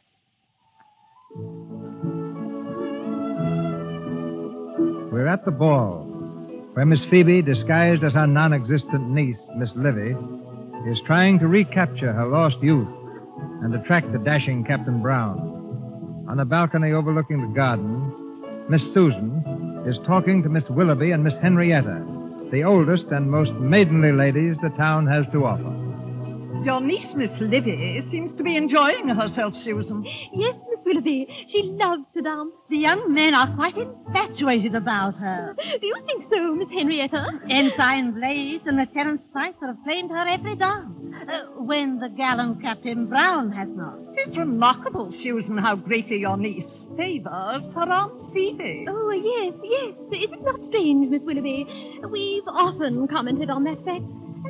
[5.12, 6.04] We're at the ball,
[6.72, 10.16] where Miss Phoebe, disguised as her non existent niece, Miss Livvy,
[10.90, 12.88] is trying to recapture her lost youth
[13.62, 16.24] and attract the dashing Captain Brown.
[16.30, 18.10] on a balcony overlooking the garden,
[18.70, 22.06] Miss Susan is talking to Miss Willoughby and Miss Henrietta,
[22.50, 26.64] the oldest and most maidenly ladies the town has to offer.
[26.64, 30.06] Your niece, Miss Livvy, seems to be enjoying herself, Susan.
[30.32, 30.54] Yes,
[30.92, 31.46] Willoughby.
[31.48, 32.52] She loves to dance.
[32.68, 35.56] The young men are quite infatuated about her.
[35.80, 37.26] Do you think so, Miss Henrietta?
[37.48, 40.90] Ensign Blades and Lieutenant Spicer have claimed her every dance,
[41.28, 43.96] uh, when the gallant Captain Brown has not.
[44.14, 48.84] It's remarkable, Susan, how greatly your niece favors her Aunt Phoebe.
[48.88, 49.94] Oh, yes, yes.
[50.22, 51.66] Is it not strange, Miss Willoughby?
[52.10, 54.04] We've often commented on that fact.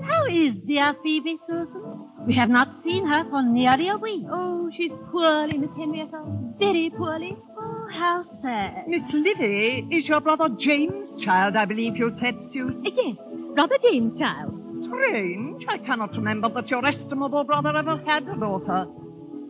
[0.05, 2.09] How is dear Phoebe, Susan?
[2.27, 4.25] We have not seen her for nearly a week.
[4.31, 6.23] Oh, she's poorly, Miss Henrietta.
[6.59, 7.37] Very poorly.
[7.59, 8.87] Oh, how sad.
[8.89, 12.85] Miss Livvy is your brother James' child, I believe you said, Susan.
[12.87, 13.17] Uh, yes,
[13.55, 14.53] brother James' child.
[14.85, 15.65] Strange.
[15.69, 18.87] I cannot remember that your estimable brother ever had a daughter.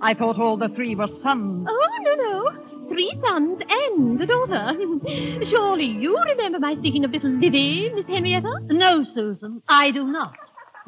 [0.00, 1.66] I thought all the three were sons.
[1.70, 2.71] Oh, no, no.
[2.92, 4.74] Three sons and a daughter.
[5.46, 8.52] Surely you remember my speaking of little Livvy, Miss Henrietta?
[8.66, 10.34] No, Susan, I do not.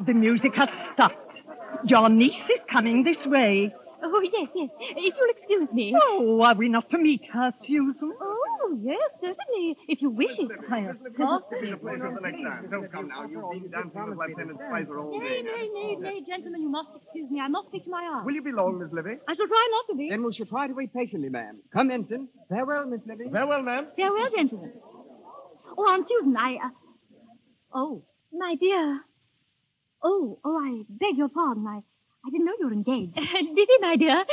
[0.05, 1.33] The music has stopped.
[1.83, 3.73] Your niece is coming this way.
[4.03, 4.69] Oh, yes, yes.
[4.79, 5.95] If you'll excuse me.
[5.99, 8.13] Oh, are we not to meet her, Susan?
[8.21, 8.34] Oh,
[8.81, 9.77] yes, certainly.
[9.87, 10.49] If you wish it.
[10.67, 11.43] Why, of course.
[12.71, 13.25] Don't come now.
[13.27, 17.29] You've been dancing with Lieutenant Spicer all Nay, nay, nay, nay, gentlemen, you must excuse
[17.29, 17.39] me.
[17.39, 18.25] I must speak to my aunt.
[18.25, 19.17] Will you be long, Miss Livvy?
[19.27, 20.09] I shall try not to be.
[20.09, 21.59] Then we shall try to wait patiently, ma'am.
[21.73, 22.27] Come, Ensign.
[22.49, 23.25] Farewell, Miss Livvy.
[23.31, 23.87] Farewell, ma'am.
[23.95, 24.71] Farewell, gentlemen.
[25.77, 26.55] Oh, Aunt Susan, I.
[26.55, 26.69] Uh...
[27.73, 29.01] Oh, my dear.
[30.03, 31.65] Oh, oh, I beg your pardon.
[31.67, 31.77] I,
[32.25, 33.15] I didn't know you were engaged.
[33.17, 34.23] Livvy, my dear,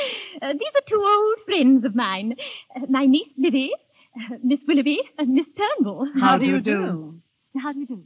[0.40, 2.36] uh, these are two old friends of mine.
[2.76, 3.72] Uh, my niece, Livvy,
[4.16, 6.08] uh, Miss Willoughby, and Miss Turnbull.
[6.20, 7.20] How do you do?
[7.60, 8.02] How do you do?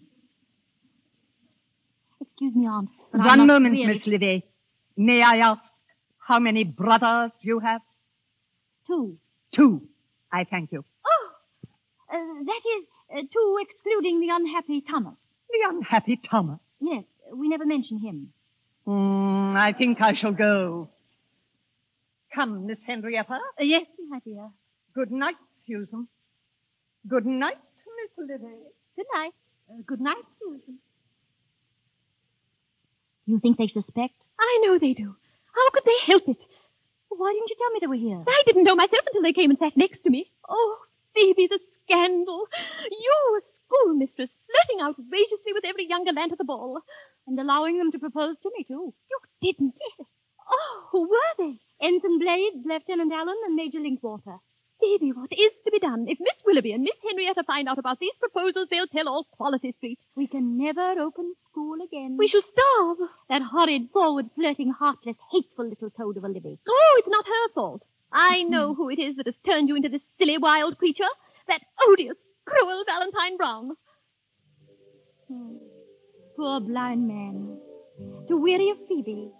[2.20, 2.90] Excuse me, Aunt.
[3.12, 4.44] but One moment, really- Miss Livvy.
[4.96, 5.60] May I ask
[6.18, 7.82] how many brothers you have?
[8.86, 9.18] Two.
[9.54, 9.82] Two.
[10.32, 10.84] I thank you.
[11.06, 11.28] Oh,
[12.12, 12.84] uh, that is
[13.14, 15.14] uh, two excluding the unhappy Thomas.
[15.50, 16.58] The unhappy Thomas.
[16.80, 17.04] Yes,
[17.34, 18.32] we never mention him.
[18.86, 20.88] Mm, I think I shall go.
[22.34, 23.34] Come, Miss Henrietta.
[23.34, 24.48] Uh, yes, my dear.
[24.94, 25.36] Good night,
[25.66, 26.08] Susan.
[27.08, 27.58] Good night,
[27.96, 28.54] Miss Livvy.
[28.96, 29.32] Good night.
[29.70, 30.78] Uh, good night, Susan.
[33.26, 34.14] You think they suspect?
[34.38, 35.16] I know they do.
[35.54, 36.38] How could they help it?
[37.08, 38.22] Why didn't you tell me they were here?
[38.26, 40.30] I didn't know myself until they came and sat next to me.
[40.48, 40.78] Oh,
[41.14, 42.46] Phoebe, the scandal.
[42.90, 46.80] You, a schoolmistress, flirting outrageously with every young gallant at the ball.
[47.26, 48.94] And allowing them to propose to me, too.
[49.10, 49.74] You didn't?
[49.98, 50.06] Yes.
[50.48, 51.58] Oh, who were they?
[51.80, 54.38] Ensign Blades, Lieutenant Allen, and Major Linkwater.
[54.80, 56.06] Phoebe, what is to be done?
[56.08, 59.72] If Miss Willoughby and Miss Henrietta find out about these proposals, they'll tell all Quality
[59.78, 59.98] Street.
[60.14, 62.16] We can never open school again.
[62.18, 63.08] We shall starve.
[63.28, 66.58] That horrid, forward, flirting, heartless, hateful little toad of a Livvy.
[66.68, 67.82] Oh, it's not her fault.
[68.12, 71.04] I know who it is that has turned you into this silly, wild creature.
[71.48, 73.76] That odious, cruel Valentine Brown.
[75.28, 75.56] Hmm.
[76.36, 77.58] Poor blind man.
[78.28, 79.30] To weary of Phoebe,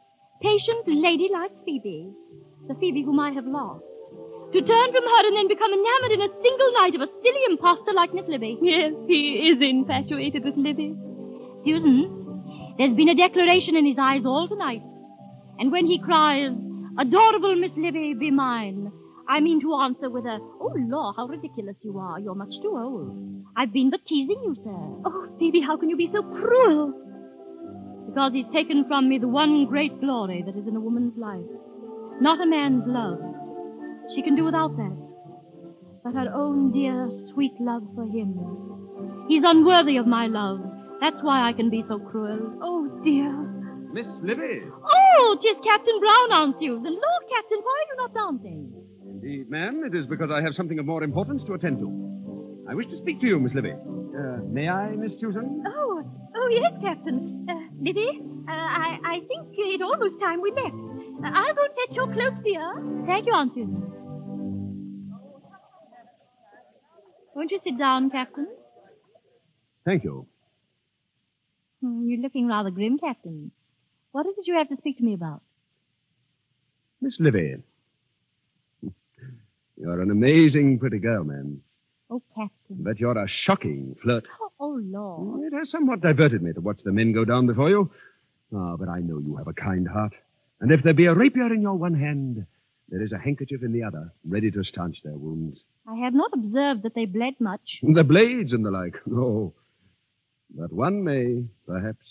[0.40, 2.12] patient, ladylike Phoebe,
[2.68, 3.84] the Phoebe whom I have lost.
[4.52, 7.42] To turn from her and then become enamored in a single night of a silly
[7.50, 8.56] impostor like Miss Livvy.
[8.62, 10.94] Yes, he is infatuated with Livvy.
[11.64, 14.82] Susan, there's been a declaration in his eyes all tonight.
[15.58, 16.52] And when he cries,
[16.98, 18.92] Adorable Miss Livvy, be mine,
[19.28, 22.20] I mean to answer with a, Oh, law, how ridiculous you are.
[22.20, 23.44] You're much too old.
[23.56, 24.70] I've been but teasing you, sir.
[25.04, 26.94] Oh, Phoebe, how can you be so cruel?
[28.06, 31.44] Because he's taken from me the one great glory that is in a woman's life.
[32.20, 33.18] Not a man's love.
[34.14, 34.96] She can do without that.
[36.04, 39.26] But her own dear, sweet love for him.
[39.28, 40.60] He's unworthy of my love.
[41.00, 42.58] That's why I can be so cruel.
[42.62, 43.32] Oh, dear.
[43.92, 44.62] Miss Livvy.
[44.84, 46.82] Oh, 'tis Captain Brown, Aunt Susan.
[46.84, 48.72] Lord, Captain, why are you not dancing?
[49.08, 51.88] Indeed, ma'am, it is because I have something of more importance to attend to.
[52.68, 53.72] I wish to speak to you, Miss Livvy.
[53.72, 55.62] Uh, may I, Miss Susan?
[55.66, 56.02] Oh,
[56.36, 57.46] oh, yes, Captain.
[57.48, 60.76] Uh, Livvy, uh, I, I think it almost time we left.
[61.24, 62.74] Uh, I'll go fetch your cloak, dear.
[63.06, 63.82] Thank you, Aunt Susan.
[67.36, 68.48] Won't you sit down, Captain?
[69.84, 70.26] Thank you.
[71.82, 73.50] Hmm, you're looking rather grim, Captain.
[74.12, 75.42] What is it you have to speak to me about?
[77.02, 77.56] Miss Livvy.
[79.76, 81.60] You're an amazing pretty girl, ma'am.
[82.08, 82.78] Oh, Captain.
[82.78, 84.24] But you're a shocking flirt.
[84.40, 85.52] Oh, oh Lord.
[85.52, 87.90] It has somewhat diverted me to watch the men go down before you.
[88.56, 90.14] Ah, but I know you have a kind heart.
[90.62, 92.46] And if there be a rapier in your one hand,
[92.88, 95.60] there is a handkerchief in the other, ready to stanch their wounds.
[95.88, 97.78] I have not observed that they bled much.
[97.82, 98.96] The blades and the like.
[99.10, 99.52] Oh.
[100.50, 102.04] But one may, perhaps.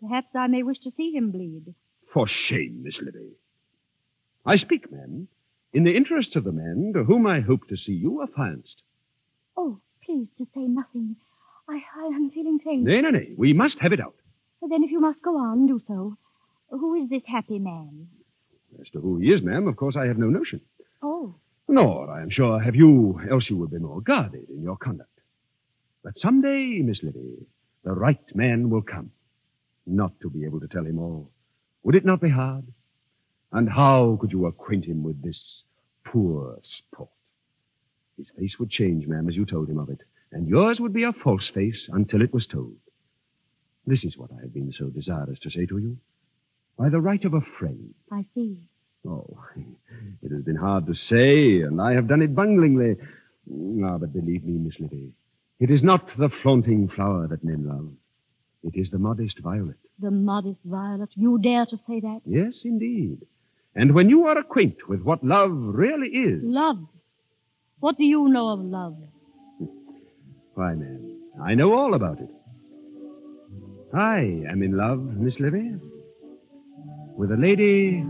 [0.00, 1.74] Perhaps I may wish to see him bleed.
[2.12, 3.32] For shame, Miss Livvy.
[4.46, 5.28] I speak, ma'am,
[5.72, 8.82] in the interests of the man to whom I hope to see you affianced.
[9.56, 11.16] Oh, please, to say nothing.
[11.68, 12.84] I, I am feeling faint.
[12.84, 13.34] Nay, nay, nay.
[13.36, 14.14] We must have it out.
[14.62, 16.16] Then, if you must go on, do so.
[16.70, 18.08] Who is this happy man?
[18.80, 20.60] As to who he is, ma'am, of course I have no notion.
[21.02, 21.34] Oh,
[21.70, 25.20] Nor, I am sure, have you, else you would be more guarded in your conduct.
[26.02, 27.46] But some day, Miss Livvy,
[27.84, 29.12] the right man will come.
[29.86, 31.30] Not to be able to tell him all.
[31.84, 32.64] Would it not be hard?
[33.52, 35.62] And how could you acquaint him with this
[36.04, 37.10] poor sport?
[38.16, 40.00] His face would change, ma'am, as you told him of it,
[40.32, 42.76] and yours would be a false face until it was told.
[43.86, 45.98] This is what I have been so desirous to say to you.
[46.76, 48.58] By the right of a friend, I see.
[49.08, 49.38] Oh,
[50.22, 52.96] it has been hard to say, and I have done it bunglingly.
[53.84, 55.12] Ah, but believe me, Miss Livvy,
[55.58, 57.88] it is not the flaunting flower that men love.
[58.62, 59.76] It is the modest violet.
[59.98, 61.08] The modest violet.
[61.14, 62.20] You dare to say that?
[62.26, 63.26] Yes, indeed.
[63.74, 66.78] And when you are acquaint with what love really is, Love.
[67.78, 68.96] What do you know of love?
[70.54, 72.28] why, man, I know all about it.
[73.94, 75.74] I am in love, Miss Livvy,
[77.16, 78.04] with a lady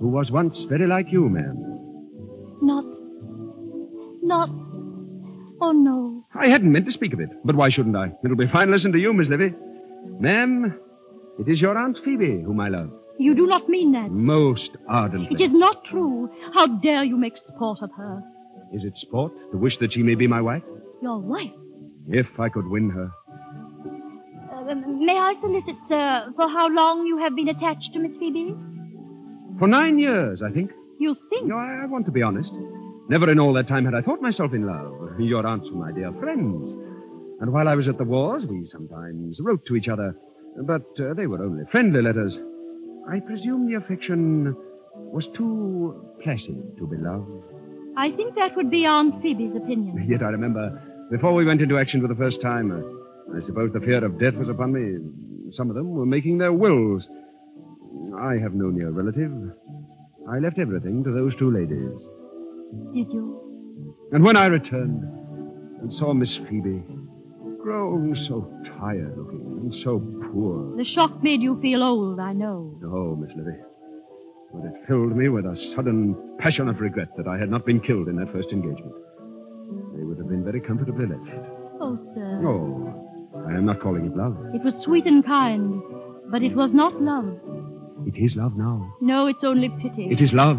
[0.00, 1.56] who was once very like you, ma'am.
[2.62, 2.84] Not.
[4.22, 4.48] Not.
[5.60, 6.26] Oh, no.
[6.34, 8.12] I hadn't meant to speak of it, but why shouldn't I?
[8.24, 9.54] It'll be fine lesson to you, Miss Livvy.
[10.20, 10.78] Ma'am,
[11.38, 12.90] it is your Aunt Phoebe whom I love.
[13.18, 14.10] You do not mean that.
[14.10, 15.36] Most ardently.
[15.42, 16.30] It is not true.
[16.54, 18.22] How dare you make sport of her?
[18.72, 20.62] Is it sport to wish that she may be my wife?
[21.02, 21.50] Your wife.
[22.06, 23.10] If I could win her.
[24.52, 28.54] Uh, may I solicit, sir, for how long you have been attached to Miss Phoebe?
[29.58, 30.70] For nine years, I think.
[30.98, 31.46] You think?
[31.46, 32.50] No, I, I want to be honest.
[33.08, 35.18] Never in all that time had I thought myself in love.
[35.18, 36.70] Your aunts were my dear friends.
[37.40, 40.14] And while I was at the wars, we sometimes wrote to each other.
[40.62, 42.36] But uh, they were only friendly letters.
[43.10, 44.54] I presume the affection
[44.94, 47.26] was too placid to be love.
[47.96, 50.06] I think that would be Aunt Phoebe's opinion.
[50.08, 53.72] Yet I remember, before we went into action for the first time, uh, I suppose
[53.72, 54.98] the fear of death was upon me.
[55.52, 57.06] Some of them were making their wills.
[58.18, 59.32] I have no near relative.
[60.30, 61.98] I left everything to those two ladies.
[62.94, 63.40] Did you?
[64.12, 65.02] And when I returned
[65.80, 66.82] and saw Miss Phoebe,
[67.62, 70.00] grown so tired looking and so
[70.32, 70.76] poor.
[70.76, 72.78] The shock made you feel old, I know.
[72.80, 73.58] No, Miss Livvy.
[74.52, 78.08] But it filled me with a sudden passionate regret that I had not been killed
[78.08, 78.94] in that first engagement.
[79.96, 81.28] They would have been very comfortably left.
[81.80, 82.46] Oh, sir.
[82.46, 84.36] Oh, I am not calling it love.
[84.54, 85.82] It was sweet and kind,
[86.30, 87.38] but it was not love.
[88.06, 88.94] It is love now.
[89.00, 90.08] No, it's only pity.
[90.10, 90.58] It is love.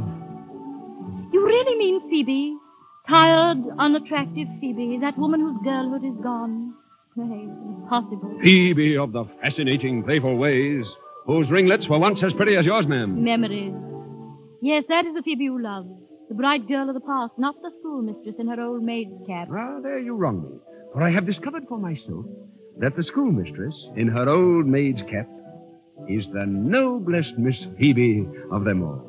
[1.32, 2.58] You really mean Phoebe?
[3.08, 6.74] Tired, unattractive Phoebe, that woman whose girlhood is gone.
[7.16, 8.38] Nay, impossible.
[8.44, 10.86] Phoebe of the fascinating, playful ways,
[11.26, 13.24] whose ringlets were once as pretty as yours, ma'am.
[13.24, 13.74] Memories.
[14.62, 15.88] Yes, that is the Phoebe you love.
[16.30, 19.48] The bright girl of the past, not the schoolmistress in her old maid's cap.
[19.52, 20.60] Ah, there you wrong me.
[20.94, 22.26] For I have discovered for myself
[22.78, 25.28] that the schoolmistress, in her old maid's cap,
[26.08, 29.06] is the noblest Miss Phoebe of them all.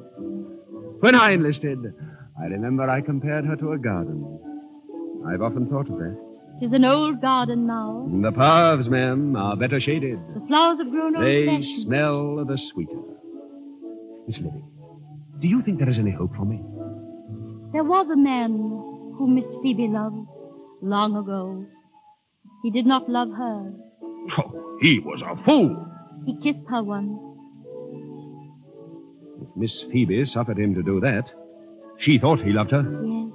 [1.01, 1.79] When I enlisted,
[2.41, 4.39] I remember I compared her to a garden.
[5.27, 6.17] I've often thought of that.
[6.61, 8.07] Tis an old garden now.
[8.23, 10.19] The paths, ma'am, are better shaded.
[10.35, 11.83] The flowers have grown They old-fashioned.
[11.87, 13.01] smell the sweeter.
[14.27, 14.63] Miss Livvy,
[15.41, 16.61] do you think there is any hope for me?
[17.73, 18.51] There was a man
[19.17, 20.27] whom Miss Phoebe loved
[20.83, 21.65] long ago.
[22.63, 23.73] He did not love her.
[24.37, 25.87] Oh, he was a fool.
[26.31, 27.19] He kissed her once.
[29.43, 31.25] If Miss Phoebe suffered him to do that,
[31.99, 32.83] she thought he loved her.
[32.83, 33.33] Yes.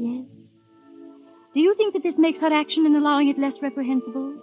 [0.00, 0.24] Yes.
[1.52, 4.34] Do you think that this makes her action in allowing it less reprehensible?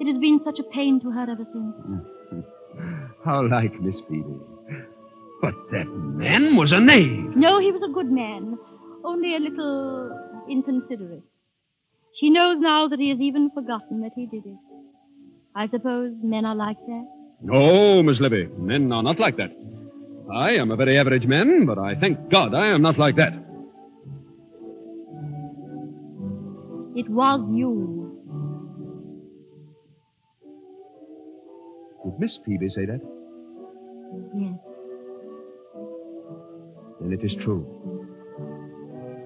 [0.00, 2.44] It has been such a pain to her ever since.
[3.24, 4.36] How like Miss Phoebe.
[5.40, 7.34] But that man was a knave.
[7.34, 8.56] No, he was a good man,
[9.04, 11.24] only a little inconsiderate.
[12.14, 14.58] She knows now that he has even forgotten that he did it.
[15.54, 17.06] I suppose men are like that.
[17.42, 19.50] No, Miss Livvy, men are not like that.
[20.32, 23.32] I am a very average man, but I thank God I am not like that.
[26.94, 28.02] It was you.
[32.04, 33.00] Did Miss Phoebe say that?
[34.36, 34.58] Yes.
[37.00, 37.66] Then it is true.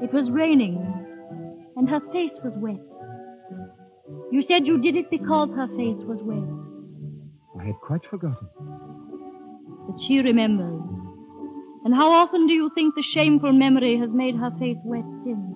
[0.03, 0.77] It was raining,
[1.77, 2.81] and her face was wet.
[4.31, 6.47] You said you did it because her face was wet.
[7.61, 8.49] I had quite forgotten.
[9.89, 10.83] But she remembered.
[11.85, 15.55] And how often do you think the shameful memory has made her face wet since?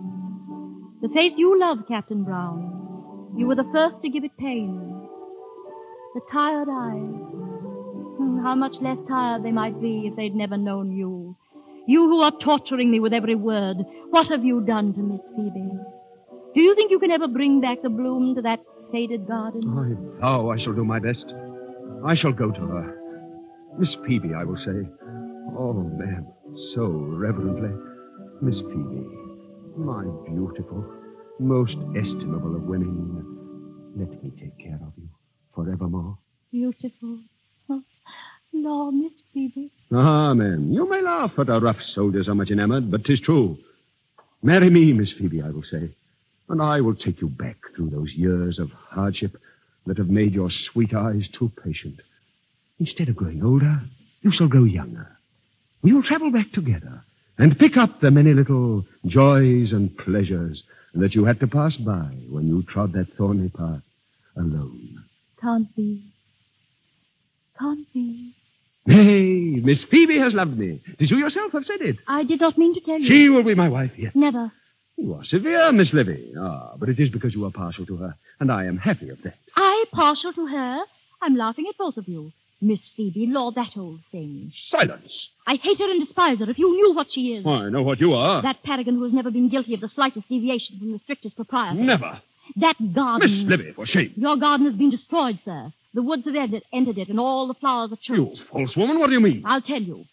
[1.03, 3.35] The face you love, Captain Brown.
[3.37, 5.09] You were the first to give it pain.
[6.15, 7.33] The tired eyes.
[8.19, 11.37] Hmm, How much less tired they might be if they'd never known you.
[11.87, 13.79] You who are torturing me with every word,
[14.11, 15.71] what have you done to Miss Phoebe?
[16.55, 19.63] Do you think you can ever bring back the bloom to that faded garden?
[19.69, 21.33] I vow I shall do my best.
[22.05, 22.97] I shall go to her.
[23.79, 24.89] Miss Phoebe, I will say.
[25.57, 26.27] Oh, ma'am,
[26.75, 27.71] so reverently.
[28.43, 29.07] Miss Phoebe,
[29.77, 30.85] my beautiful,
[31.39, 33.25] most estimable of women,
[33.97, 35.09] let me take care of you
[35.55, 36.19] forevermore.
[36.51, 37.21] Beautiful.
[37.69, 37.83] Oh,
[38.53, 39.71] no, Miss Phoebe.
[39.93, 43.57] Ah, ma'am, you may laugh at a rough soldier so much enamored, but 'tis true.
[44.43, 45.95] Marry me, Miss Phoebe, I will say,
[46.51, 49.37] and I will take you back through those years of hardship
[49.87, 52.01] that have made your sweet eyes too patient.
[52.79, 53.81] Instead of growing older,
[54.21, 55.17] you shall grow younger.
[55.83, 57.05] We will travel back together
[57.39, 60.63] and pick up the many little joys and pleasures
[60.95, 63.83] that you had to pass by when you trod that thorny path
[64.37, 65.05] alone.
[65.41, 66.03] Can't be.
[67.59, 68.35] Can't be.
[68.87, 70.83] Nay, Miss Phoebe has loved me.
[70.99, 71.97] Did you yourself have said it?
[72.09, 73.07] I did not mean to tell you.
[73.07, 74.13] She will be my wife, yes.
[74.15, 74.51] Never.
[75.01, 76.35] You are severe, Miss Livvy.
[76.39, 79.23] Ah, but it is because you are partial to her, and I am happy of
[79.23, 79.35] that.
[79.57, 80.85] I partial to her?
[81.23, 82.33] I'm laughing at both of you.
[82.61, 84.53] Miss Phoebe, Lord, that old thing.
[84.55, 85.31] Silence.
[85.47, 87.47] I hate her and despise her if you knew what she is.
[87.47, 88.43] I know what you are.
[88.43, 91.81] That paragon who has never been guilty of the slightest deviation from the strictest propriety.
[91.81, 92.21] Never.
[92.57, 93.31] That garden.
[93.31, 94.13] Miss Livvy, for shame.
[94.17, 95.73] Your garden has been destroyed, sir.
[95.95, 98.39] The woods have entered, entered it, and all the flowers are choked.
[98.39, 99.43] You false woman, what do you mean?
[99.47, 100.05] I'll tell you.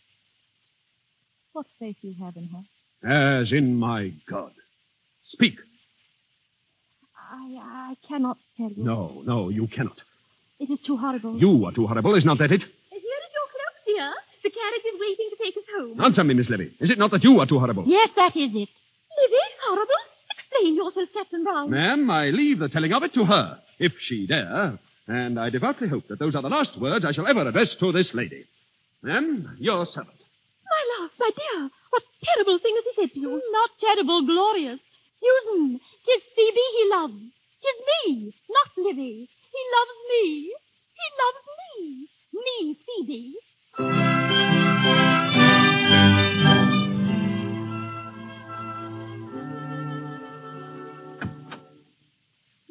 [1.52, 2.64] What faith you have in her?
[3.40, 4.54] As in my God.
[5.30, 5.56] Speak.
[7.32, 7.58] I,
[7.92, 8.84] I cannot tell you.
[8.84, 9.98] No, no, you cannot.
[10.60, 11.38] It is too horrible.
[11.38, 12.62] You are too horrible, is not that it?
[12.62, 14.14] Here is your cloak, dear.
[14.44, 16.02] The carriage is waiting to take us home.
[16.02, 16.74] Answer me, Miss Livvy.
[16.80, 17.84] Is it not that you are too horrible?
[17.86, 18.70] Yes, that is it.
[18.70, 20.02] Livvy, horrible?
[20.32, 21.70] Explain yourself, Captain Brown.
[21.70, 24.80] Ma'am, I leave the telling of it to her, if she dare.
[25.08, 27.92] And I devoutly hope that those are the last words I shall ever address to
[27.92, 28.46] this lady.
[29.04, 30.18] Ma'am, your servant.
[30.66, 33.42] My love, my dear, what terrible thing has he said to you?
[33.52, 34.80] Not terrible, glorious.
[35.20, 37.22] Susan, tis Phoebe he loves.
[37.62, 39.30] Tis me, not Livvy.
[39.52, 40.54] He loves me.
[41.00, 42.08] He loves me.
[42.34, 43.36] Me, Phoebe.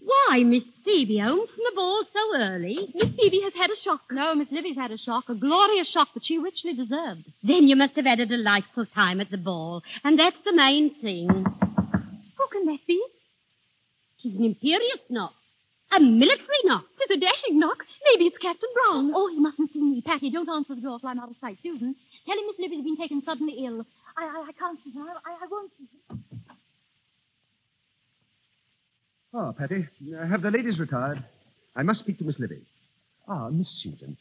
[0.05, 2.92] Why, Miss Phoebe, home from the ball so early?
[2.94, 4.03] Miss Phoebe has had a shock.
[4.11, 7.24] No, Miss Livvy's had a shock, a glorious shock that she richly deserved.
[7.42, 10.94] Then you must have had a delightful time at the ball, and that's the main
[11.01, 11.44] thing.
[12.67, 13.01] Who can?
[14.19, 15.35] She's an imperious knock.
[15.97, 16.85] A military knock.
[16.99, 17.79] Tis a dashing knock.
[18.11, 19.12] Maybe it's Captain Brown.
[19.14, 20.03] Oh, he mustn't see me.
[20.05, 21.59] Patty, don't answer the door till I'm out of sight.
[21.62, 21.95] Susan,
[22.27, 23.87] tell him Miss Livvy's been taken suddenly ill.
[24.17, 25.03] I, I, I can't see her.
[25.03, 26.17] I, I won't see her.
[29.35, 29.87] Ah, Patty,
[30.19, 31.23] uh, have the ladies retired?
[31.77, 32.62] I must speak to Miss Livvy.
[33.29, 34.17] Ah, Miss Susan.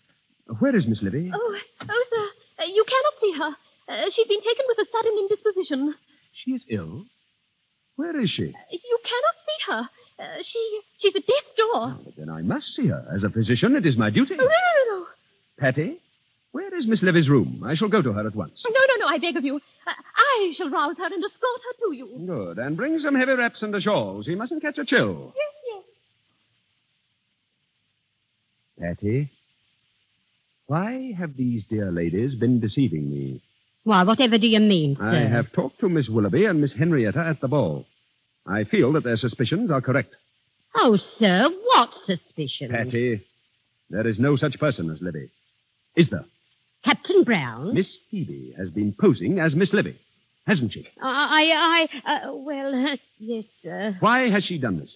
[0.60, 1.32] Where is Miss Livvy?
[1.34, 1.58] Oh,
[1.90, 3.56] oh, sir, uh, you cannot see her.
[3.88, 5.96] Uh, she's been taken with a sudden indisposition.
[6.34, 7.06] She is ill.
[7.96, 8.44] Where is she?
[8.44, 9.90] You cannot see her.
[10.18, 11.98] Uh, she, she's at death's door.
[11.98, 13.06] Oh, then I must see her.
[13.14, 14.36] As a physician, it is my duty.
[14.40, 15.06] Oh, no, no, no, no.
[15.58, 16.00] Patty,
[16.52, 17.64] where is Miss Livvy's room?
[17.66, 18.64] I shall go to her at once.
[18.66, 19.56] No, no, no, I beg of you.
[19.56, 22.26] Uh, I shall rouse her and escort her to you.
[22.26, 22.58] Good.
[22.60, 24.24] And bring some heavy wraps and a shawl.
[24.24, 25.34] She mustn't catch a chill.
[25.36, 25.84] Yes,
[28.80, 28.98] yes.
[28.98, 29.32] Patty,
[30.68, 33.42] why have these dear ladies been deceiving me?
[33.86, 35.04] Why, whatever do you mean, sir?
[35.04, 37.86] I have talked to Miss Willoughby and Miss Henrietta at the ball.
[38.48, 40.16] I feel that their suspicions are correct.
[40.76, 42.72] Oh, sir, what suspicion?
[42.72, 43.24] Patty,
[43.92, 45.30] there is no such person as Livvy.
[45.96, 46.26] Is there?
[46.84, 47.76] Captain Brown?
[47.76, 50.00] Miss Phoebe has been posing as Miss Livvy,
[50.48, 50.88] hasn't she?
[51.00, 53.98] I, I, uh, well, uh, yes, sir.
[54.00, 54.96] Why has she done this?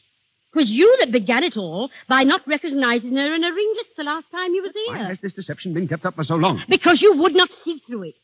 [0.51, 4.03] It was you that began it all by not recognizing her in a ringlet the
[4.03, 4.95] last time you was here.
[4.97, 6.63] Why has this deception been kept up for so long?
[6.67, 8.15] Because you would not see through it.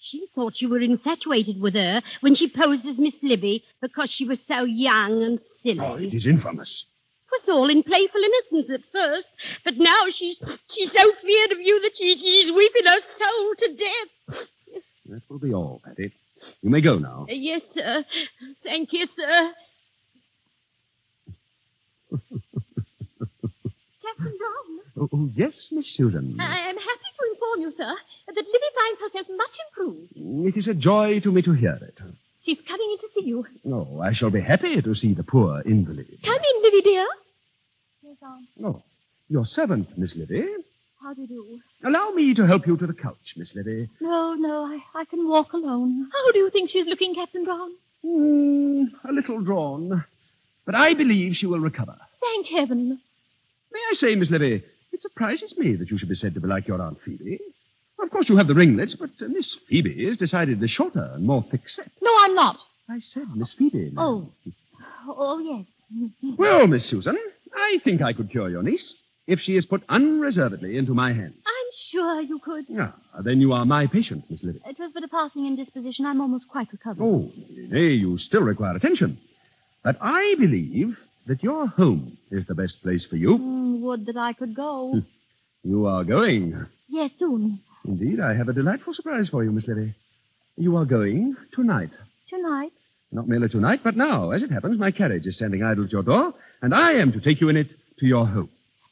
[0.00, 4.24] She thought you were infatuated with her when she posed as Miss Livvy because she
[4.24, 5.80] was so young and silly.
[5.80, 6.84] Oh, it is infamous.
[7.30, 9.28] It was all in playful innocence at first,
[9.64, 10.38] but now she's
[10.70, 14.46] she's so feared of you that she, she's weeping her soul to death.
[15.06, 16.12] That will be all, Patty.
[16.62, 17.26] You may go now.
[17.28, 18.04] Uh, yes, sir.
[18.62, 19.52] Thank you, sir.
[24.18, 26.36] Captain Brown, Oh, oh, yes, Miss Susan.
[26.40, 27.94] I am happy to inform you, sir,
[28.26, 30.12] that Livvy finds herself much improved.
[30.48, 31.96] It is a joy to me to hear it.
[32.44, 33.46] She's coming in to see you.
[33.72, 36.08] Oh, I shall be happy to see the poor invalid.
[36.24, 37.06] Come in, Livvy, dear.
[38.02, 38.48] Yes, Aunt.
[38.64, 38.82] Oh,
[39.28, 40.44] your servant, Miss Livvy.
[41.00, 41.60] How do you do?
[41.88, 43.88] Allow me to help you to the couch, Miss Livvy.
[44.00, 46.08] No, no, I, I can walk alone.
[46.12, 47.70] How do you think she's looking, Captain Brown?
[48.04, 50.04] Hmm, a little drawn.
[50.66, 51.96] But I believe she will recover.
[52.20, 53.00] Thank heaven.
[53.72, 54.62] May I say, Miss Livvy,
[54.92, 57.38] it surprises me that you should be said to be like your Aunt Phoebe.
[58.02, 61.44] Of course, you have the ringlets, but uh, Miss Phoebe is decidedly shorter and more
[61.50, 61.90] thick set.
[62.00, 62.58] No, I'm not.
[62.88, 63.92] I said Miss Phoebe.
[63.96, 64.30] Oh.
[65.08, 66.10] Oh, yes.
[66.36, 67.18] Well, Miss Susan,
[67.54, 68.94] I think I could cure your niece
[69.26, 71.34] if she is put unreservedly into my hands.
[71.46, 72.66] I'm sure you could.
[72.78, 74.60] Ah, then you are my patient, Miss Livvy.
[74.66, 76.06] It was but a passing indisposition.
[76.06, 77.02] I'm almost quite recovered.
[77.02, 79.18] Oh, nay, you still require attention.
[79.82, 80.96] But I believe
[81.28, 83.38] that your home is the best place for you.
[83.38, 85.00] Mm, would that I could go.
[85.62, 86.66] You are going.
[86.88, 87.60] yes, soon.
[87.84, 89.94] Indeed, I have a delightful surprise for you, Miss Livvy.
[90.56, 91.90] You are going tonight.
[92.28, 92.72] Tonight.
[93.12, 94.30] Not merely tonight, but now.
[94.32, 97.20] As it happens, my carriage is standing idle at your door, and I am to
[97.20, 97.68] take you in it
[98.00, 98.50] to your home.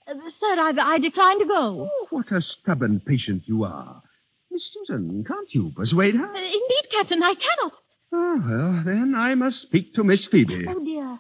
[0.09, 1.91] Uh, sir, I, I decline to go.
[1.91, 4.03] Oh, what a stubborn patient you are.
[4.51, 6.24] Miss Susan, can't you persuade her?
[6.26, 7.72] Uh, indeed, Captain, I cannot.
[8.12, 10.66] Oh, well, then I must speak to Miss Phoebe.
[10.68, 11.18] Oh, dear.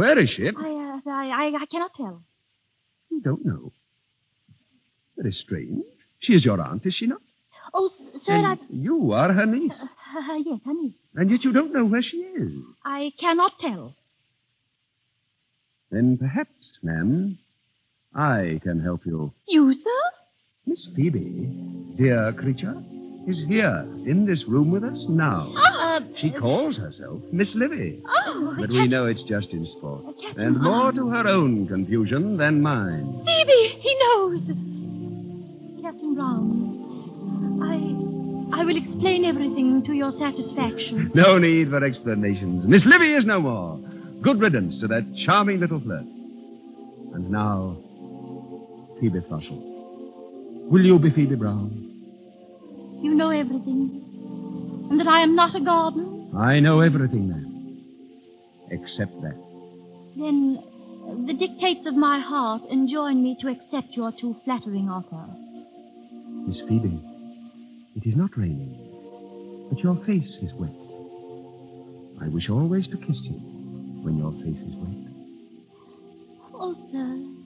[0.00, 0.48] Where is she?
[0.48, 2.22] I, uh, I, I, cannot tell.
[3.10, 3.70] You don't know.
[5.14, 5.84] Very strange.
[6.20, 7.20] She is your aunt, is she not?
[7.74, 7.90] Oh,
[8.24, 8.58] sir, and I...
[8.70, 9.78] you are her niece.
[9.78, 10.94] Uh, yes, honey.
[11.14, 12.50] And yet you don't know where she is.
[12.82, 13.94] I cannot tell.
[15.90, 17.38] Then perhaps, ma'am,
[18.14, 19.34] I can help you.
[19.48, 20.02] You, sir?
[20.64, 22.82] Miss Phoebe, dear creature,
[23.30, 25.52] is here in this room with us now.
[25.56, 28.00] Uh, She calls herself Miss Livvy.
[28.06, 30.04] oh, But we know it's just in sport.
[30.36, 33.22] And more to her own confusion than mine.
[33.24, 34.40] Phoebe, he knows.
[35.82, 37.60] Captain Brown,
[38.52, 41.10] I, I will explain everything to your satisfaction.
[41.14, 42.66] No need for explanations.
[42.66, 43.78] Miss Livvy is no more.
[44.22, 46.04] Good riddance to that charming little flirt.
[47.14, 47.76] And now,
[49.00, 49.58] Phoebe Throssel.
[50.70, 51.86] Will you be Phoebe Brown?
[53.02, 54.88] You know everything.
[54.90, 56.30] And that I am not a garden.
[56.36, 57.46] I know everything, ma'am.
[58.70, 59.36] Except that.
[60.16, 60.62] Then
[61.26, 65.24] the dictates of my heart enjoin me to accept your too flattering offer.
[66.46, 67.02] Miss Phoebe,
[67.96, 68.76] it is not raining,
[69.70, 70.70] but your face is wet.
[72.22, 73.38] I wish always to kiss you
[74.02, 74.96] when your face is wet.
[76.54, 77.40] Oh, sir.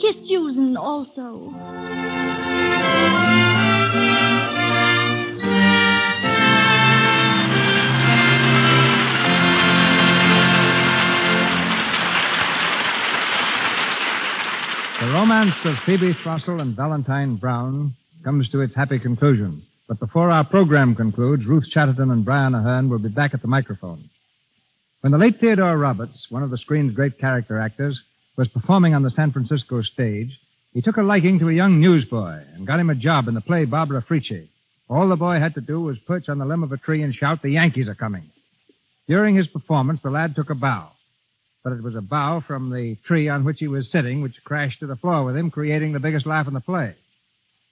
[0.00, 1.52] Kiss Susan also.
[15.00, 19.62] The romance of Phoebe Throssel and Valentine Brown comes to its happy conclusion.
[19.88, 23.48] But before our program concludes, Ruth Chatterton and Brian Aherne will be back at the
[23.48, 24.08] microphone.
[25.00, 28.00] When the late Theodore Roberts, one of the screen's great character actors,
[28.36, 30.39] was performing on the San Francisco stage,
[30.72, 33.40] he took a liking to a young newsboy and got him a job in the
[33.40, 34.48] play Barbara Frietchie.
[34.88, 37.14] All the boy had to do was perch on the limb of a tree and
[37.14, 38.30] shout, The Yankees are coming.
[39.06, 40.90] During his performance, the lad took a bow
[41.62, 44.80] but it was a bow from the tree on which he was sitting which crashed
[44.80, 46.94] to the floor with him, creating the biggest laugh in the play.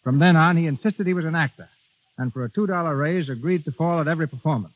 [0.05, 1.69] From then on, he insisted he was an actor,
[2.17, 4.75] and for a $2 raise, agreed to fall at every performance.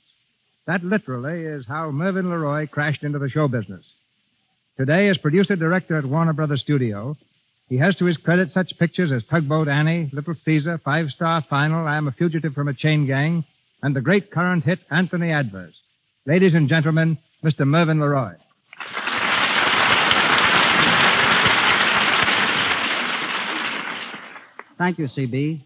[0.66, 3.84] That literally is how Mervyn LeRoy crashed into the show business.
[4.78, 7.16] Today, as producer director at Warner Brothers Studio,
[7.68, 11.86] he has to his credit such pictures as Tugboat Annie, Little Caesar, Five Star Final,
[11.86, 13.44] I Am a Fugitive from a Chain Gang,
[13.82, 15.80] and the great current hit Anthony Adverse.
[16.26, 17.66] Ladies and gentlemen, Mr.
[17.66, 18.36] Mervyn LeRoy.
[24.78, 25.60] Thank you, CB.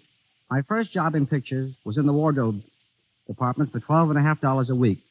[0.51, 2.61] My first job in pictures was in the wardrobe
[3.27, 5.03] department for twelve and a half dollars a week.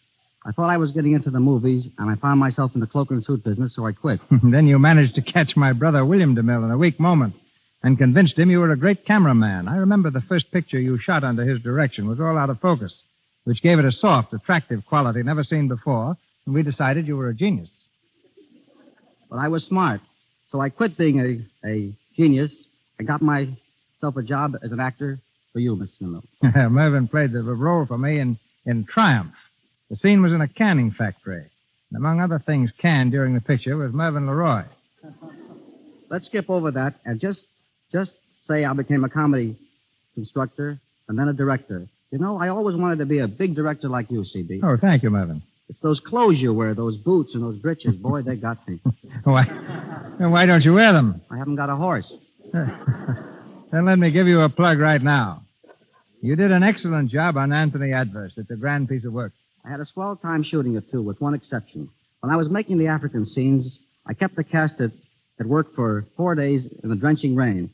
[0.48, 3.10] I thought I was getting into the movies, and I found myself in the cloak
[3.10, 4.22] and suit business, so I quit.
[4.44, 7.34] then you managed to catch my brother William DeMille in a weak moment
[7.82, 9.68] and convinced him you were a great cameraman.
[9.68, 12.94] I remember the first picture you shot under his direction was all out of focus,
[13.46, 16.16] which gave it a soft, attractive quality never seen before,
[16.46, 17.70] and we decided you were a genius.
[19.30, 20.02] But I was smart,
[20.52, 22.52] so I quit being a, a genius.
[23.00, 25.20] I got myself a job as an actor
[25.54, 26.22] for you, Mr.
[26.44, 26.72] DeMille.
[26.72, 29.34] Mervyn played the role for me in, in Triumph.
[29.90, 31.46] The scene was in a canning factory.
[31.90, 34.66] And among other things canned during the picture was Mervyn LeRoy.
[36.10, 37.46] Let's skip over that and just
[37.92, 38.14] just
[38.48, 39.58] say I became a comedy
[40.16, 41.88] constructor and then a director.
[42.12, 44.62] You know, I always wanted to be a big director like you, CB.
[44.64, 45.42] Oh, thank you, Mervyn.
[45.70, 47.96] It's those clothes you wear, those boots and those breeches.
[47.96, 48.80] Boy, they got me.
[49.24, 49.46] Why,
[50.20, 51.22] then why don't you wear them?
[51.32, 52.12] I haven't got a horse.
[53.72, 55.44] Then let me give you a plug right now.
[56.22, 58.32] You did an excellent job on Anthony Adverse.
[58.38, 59.34] It's a grand piece of work.
[59.66, 61.90] I had a swell time shooting it, too, with one exception.
[62.20, 64.92] When I was making the African scenes, I kept the cast at,
[65.40, 67.72] at work for four days in the drenching rain.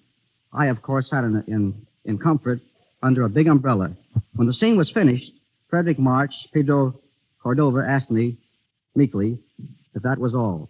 [0.54, 2.62] I, of course, sat in, in, in comfort
[3.04, 3.92] under a big umbrella.
[4.36, 5.32] When the scene was finished,
[5.72, 6.96] Fredric March, Pedro
[7.44, 8.38] Cordoba asked me,
[8.96, 9.40] meekly,
[9.94, 10.70] if that was all.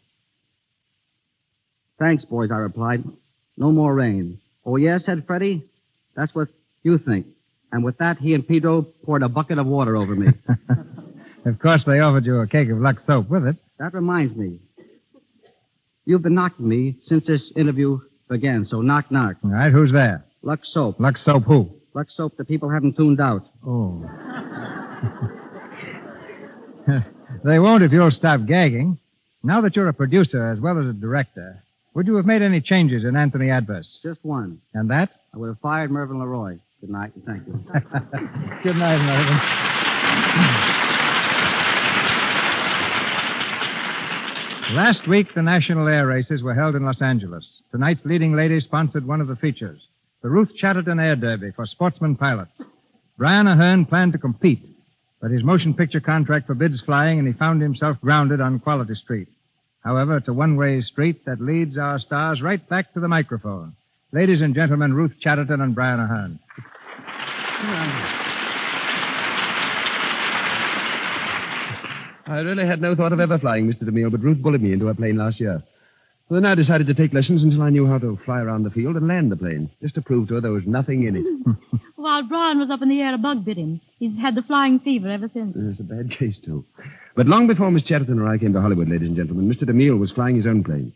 [1.99, 3.03] Thanks, boys, I replied.
[3.57, 4.39] No more rain.
[4.65, 5.69] Oh, yes, said Freddie.
[6.15, 6.47] That's what
[6.81, 7.27] You think.
[7.71, 10.29] And with that, he and Pedro poured a bucket of water over me.
[11.45, 13.55] Of course, they offered you a cake of Lux soap with it.
[13.79, 14.59] that reminds me.
[16.05, 19.37] You've been knocking me since this interview began, so knock, knock.
[19.43, 20.25] All right, who's there?
[20.41, 20.99] Lux soap.
[20.99, 21.69] Lux soap who?
[21.93, 23.45] Lux soap the people haven't tuned out.
[23.65, 24.01] Oh.
[27.43, 28.97] they won't if you'll stop gagging.
[29.43, 31.63] Now that you're a producer as well as a director,
[31.93, 33.99] would you have made any changes in Anthony Adverse?
[34.03, 34.61] Just one.
[34.73, 35.09] And that?
[35.33, 36.59] I would have fired Mervyn LeRoy.
[36.79, 37.53] Good night, and thank you.
[38.63, 39.70] Good night, Mervyn.
[44.73, 47.45] Last week, the national air races were held in Los Angeles.
[47.71, 49.85] Tonight's leading lady sponsored one of the features,
[50.21, 52.61] the Ruth Chatterton Air Derby for sportsman pilots.
[53.17, 54.63] Brian Aherne planned to compete,
[55.19, 59.27] but his motion picture contract forbids flying, and he found himself grounded on Quality Street.
[59.83, 63.75] However, it's a one-way street that leads our stars right back to the microphone.
[64.13, 66.39] Ladies and gentlemen, Ruth Chatterton and Brian Aherne.
[72.27, 73.83] I really had no thought of ever flying, Mr.
[73.83, 75.61] DeMille, but Ruth bullied me into a plane last year.
[76.29, 78.69] So then I decided to take lessons until I knew how to fly around the
[78.69, 81.25] field and land the plane, just to prove to her there was nothing in it.
[81.97, 83.81] While Brian was up in the air, a bug bit him.
[83.99, 85.55] He's had the flying fever ever since.
[85.59, 86.63] It's a bad case, too.
[87.15, 89.63] But long before Miss Chatterton or I came to Hollywood, ladies and gentlemen, Mr.
[89.63, 90.93] DeMille was flying his own plane.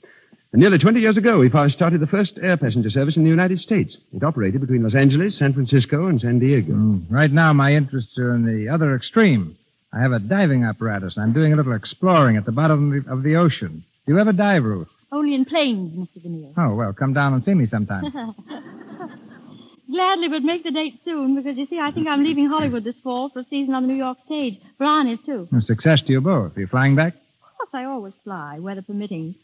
[0.53, 3.30] And nearly 20 years ago, he first started the first air passenger service in the
[3.30, 3.97] United States.
[4.13, 6.71] It operated between Los Angeles, San Francisco, and San Diego.
[6.71, 9.57] Mm, Right now, my interests are in the other extreme.
[9.95, 13.05] I have a diving apparatus, and I'm doing a little exploring at the bottom of
[13.05, 13.85] the, of the ocean.
[14.05, 14.89] Do you ever dive, Ruth?
[15.11, 16.21] Only in planes, Mr.
[16.25, 16.53] DeMille.
[16.57, 18.03] Oh, well, come down and see me sometime.
[19.89, 22.95] Gladly but make the date soon because you see, I think I'm leaving Hollywood this
[23.03, 24.59] fall for a season on the New York stage.
[24.77, 25.47] Brian is too.
[25.51, 26.57] Well, Success to you both.
[26.57, 27.13] Are you flying back?
[27.13, 29.35] Of course, I always fly, weather permitting.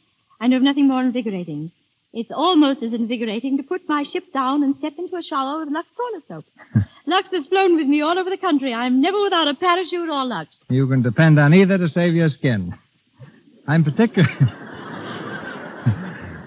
[0.41, 1.71] I know of nothing more invigorating.
[2.11, 5.69] It's almost as invigorating to put my ship down and step into a shower with
[5.69, 6.45] Lux toilet soap.
[7.05, 8.73] Lux has flown with me all over the country.
[8.73, 10.49] I'm never without a parachute or Lux.
[10.69, 12.75] You can depend on either to save your skin.
[13.67, 14.29] I'm particular.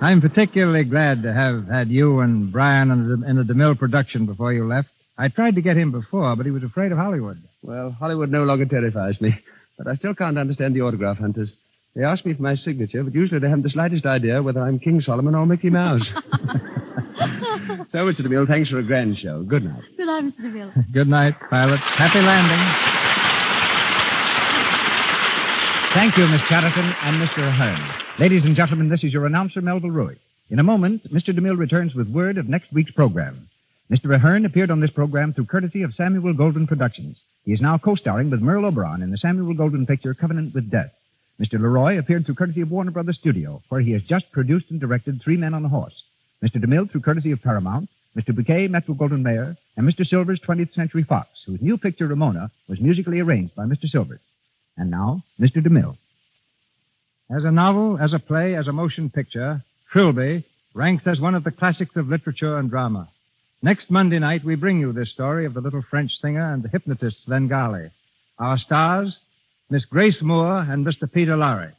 [0.00, 4.26] I'm particularly glad to have had you and Brian in a, in a DeMille production
[4.26, 4.88] before you left.
[5.16, 7.40] I tried to get him before, but he was afraid of Hollywood.
[7.62, 9.38] Well, Hollywood no longer terrifies me,
[9.78, 11.52] but I still can't understand the autograph hunters.
[11.94, 14.80] They ask me for my signature, but usually they haven't the slightest idea whether I'm
[14.80, 16.10] King Solomon or Mickey Mouse.
[17.92, 18.20] so, Mr.
[18.20, 19.42] DeMille, thanks for a grand show.
[19.42, 19.82] Good night.
[19.96, 20.40] Good night, Mr.
[20.40, 20.92] DeMille.
[20.92, 21.82] Good night, pilots.
[21.82, 22.58] Happy landing.
[25.94, 27.48] Thank you, Miss Chatterton and Mr.
[27.48, 28.18] Aherne.
[28.18, 30.18] Ladies and gentlemen, this is your announcer, Melville Ruick.
[30.50, 31.32] In a moment, Mr.
[31.32, 33.48] DeMille returns with word of next week's program.
[33.90, 34.06] Mr.
[34.18, 37.20] Aherne appeared on this program through courtesy of Samuel Goldwyn Productions.
[37.44, 40.90] He is now co-starring with Merle Oberon in the Samuel Goldwyn picture Covenant with Death.
[41.40, 41.60] Mr.
[41.60, 45.20] LeRoy appeared through courtesy of Warner Brothers Studio, where he has just produced and directed
[45.22, 46.02] Three Men on a Horse.
[46.42, 46.56] Mr.
[46.56, 48.34] DeMille through courtesy of Paramount, Mr.
[48.34, 50.06] Bucquet, Metro Goldwyn Mayer, and Mr.
[50.06, 53.88] Silver's 20th Century Fox, whose new picture Ramona was musically arranged by Mr.
[53.88, 54.20] Silvers.
[54.76, 55.62] And now, Mr.
[55.62, 55.96] DeMille.
[57.30, 61.44] As a novel, as a play, as a motion picture, Trilby ranks as one of
[61.44, 63.08] the classics of literature and drama.
[63.62, 66.68] Next Monday night, we bring you this story of the little French singer and the
[66.68, 67.90] hypnotist Svengali.
[68.38, 69.16] Our stars,
[69.70, 71.10] Miss Grace Moore and Mr.
[71.10, 71.72] Peter Lorre.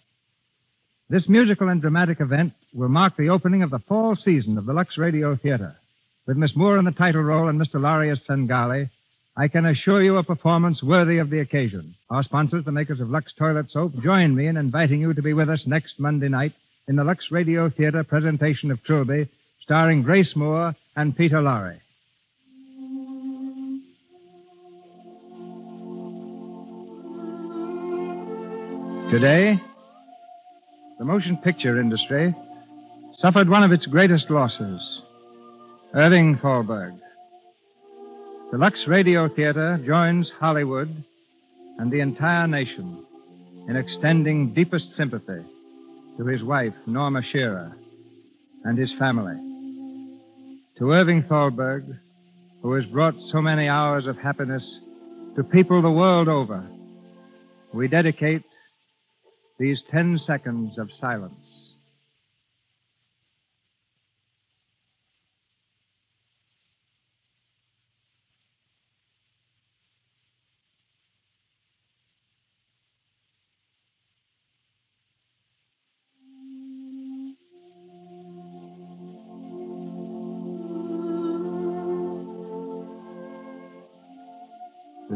[1.10, 4.74] This musical and dramatic event will mark the opening of the fall season of the
[4.74, 5.78] Lux Radio Theater.
[6.28, 7.80] With Miss Moore in the title role and Mr.
[7.80, 8.90] Lorre as Svengali,
[9.38, 11.96] I can assure you a performance worthy of the occasion.
[12.10, 15.32] Our sponsors, the makers of Lux Toilet Soap, join me in inviting you to be
[15.32, 16.52] with us next Monday night
[16.88, 19.30] in the Lux Radio Theater presentation of Trilby,
[19.62, 21.80] starring Grace Moore and Peter Lorre.
[29.10, 29.62] Today,
[31.00, 32.36] the motion picture industry
[33.20, 35.02] suffered one of its greatest losses.
[35.94, 36.94] Irving Thalberg.
[38.52, 41.04] The Lux Radio Theater joins Hollywood
[41.78, 43.06] and the entire nation
[43.68, 45.44] in extending deepest sympathy
[46.18, 47.72] to his wife, Norma Shearer,
[48.66, 49.36] and his family.
[50.78, 51.86] To Irving Thalberg,
[52.62, 54.80] who has brought so many hours of happiness
[55.36, 56.66] to people the world over,
[57.74, 58.44] we dedicate
[59.58, 61.45] these ten seconds of silence.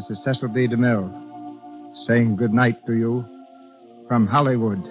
[0.00, 0.66] This is Cecil B.
[0.66, 1.12] DeMille
[2.06, 3.22] saying goodnight to you
[4.08, 4.82] from Hollywood.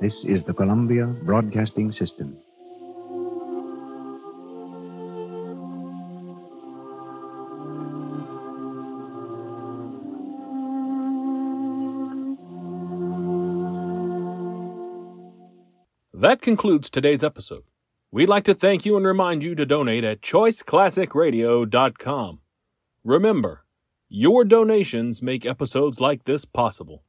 [0.00, 2.36] This is the Columbia Broadcasting System.
[16.14, 17.64] That concludes today's episode.
[18.12, 22.41] We'd like to thank you and remind you to donate at choiceclassicradio.com.
[23.04, 23.64] Remember,
[24.08, 27.02] your donations make episodes like this possible.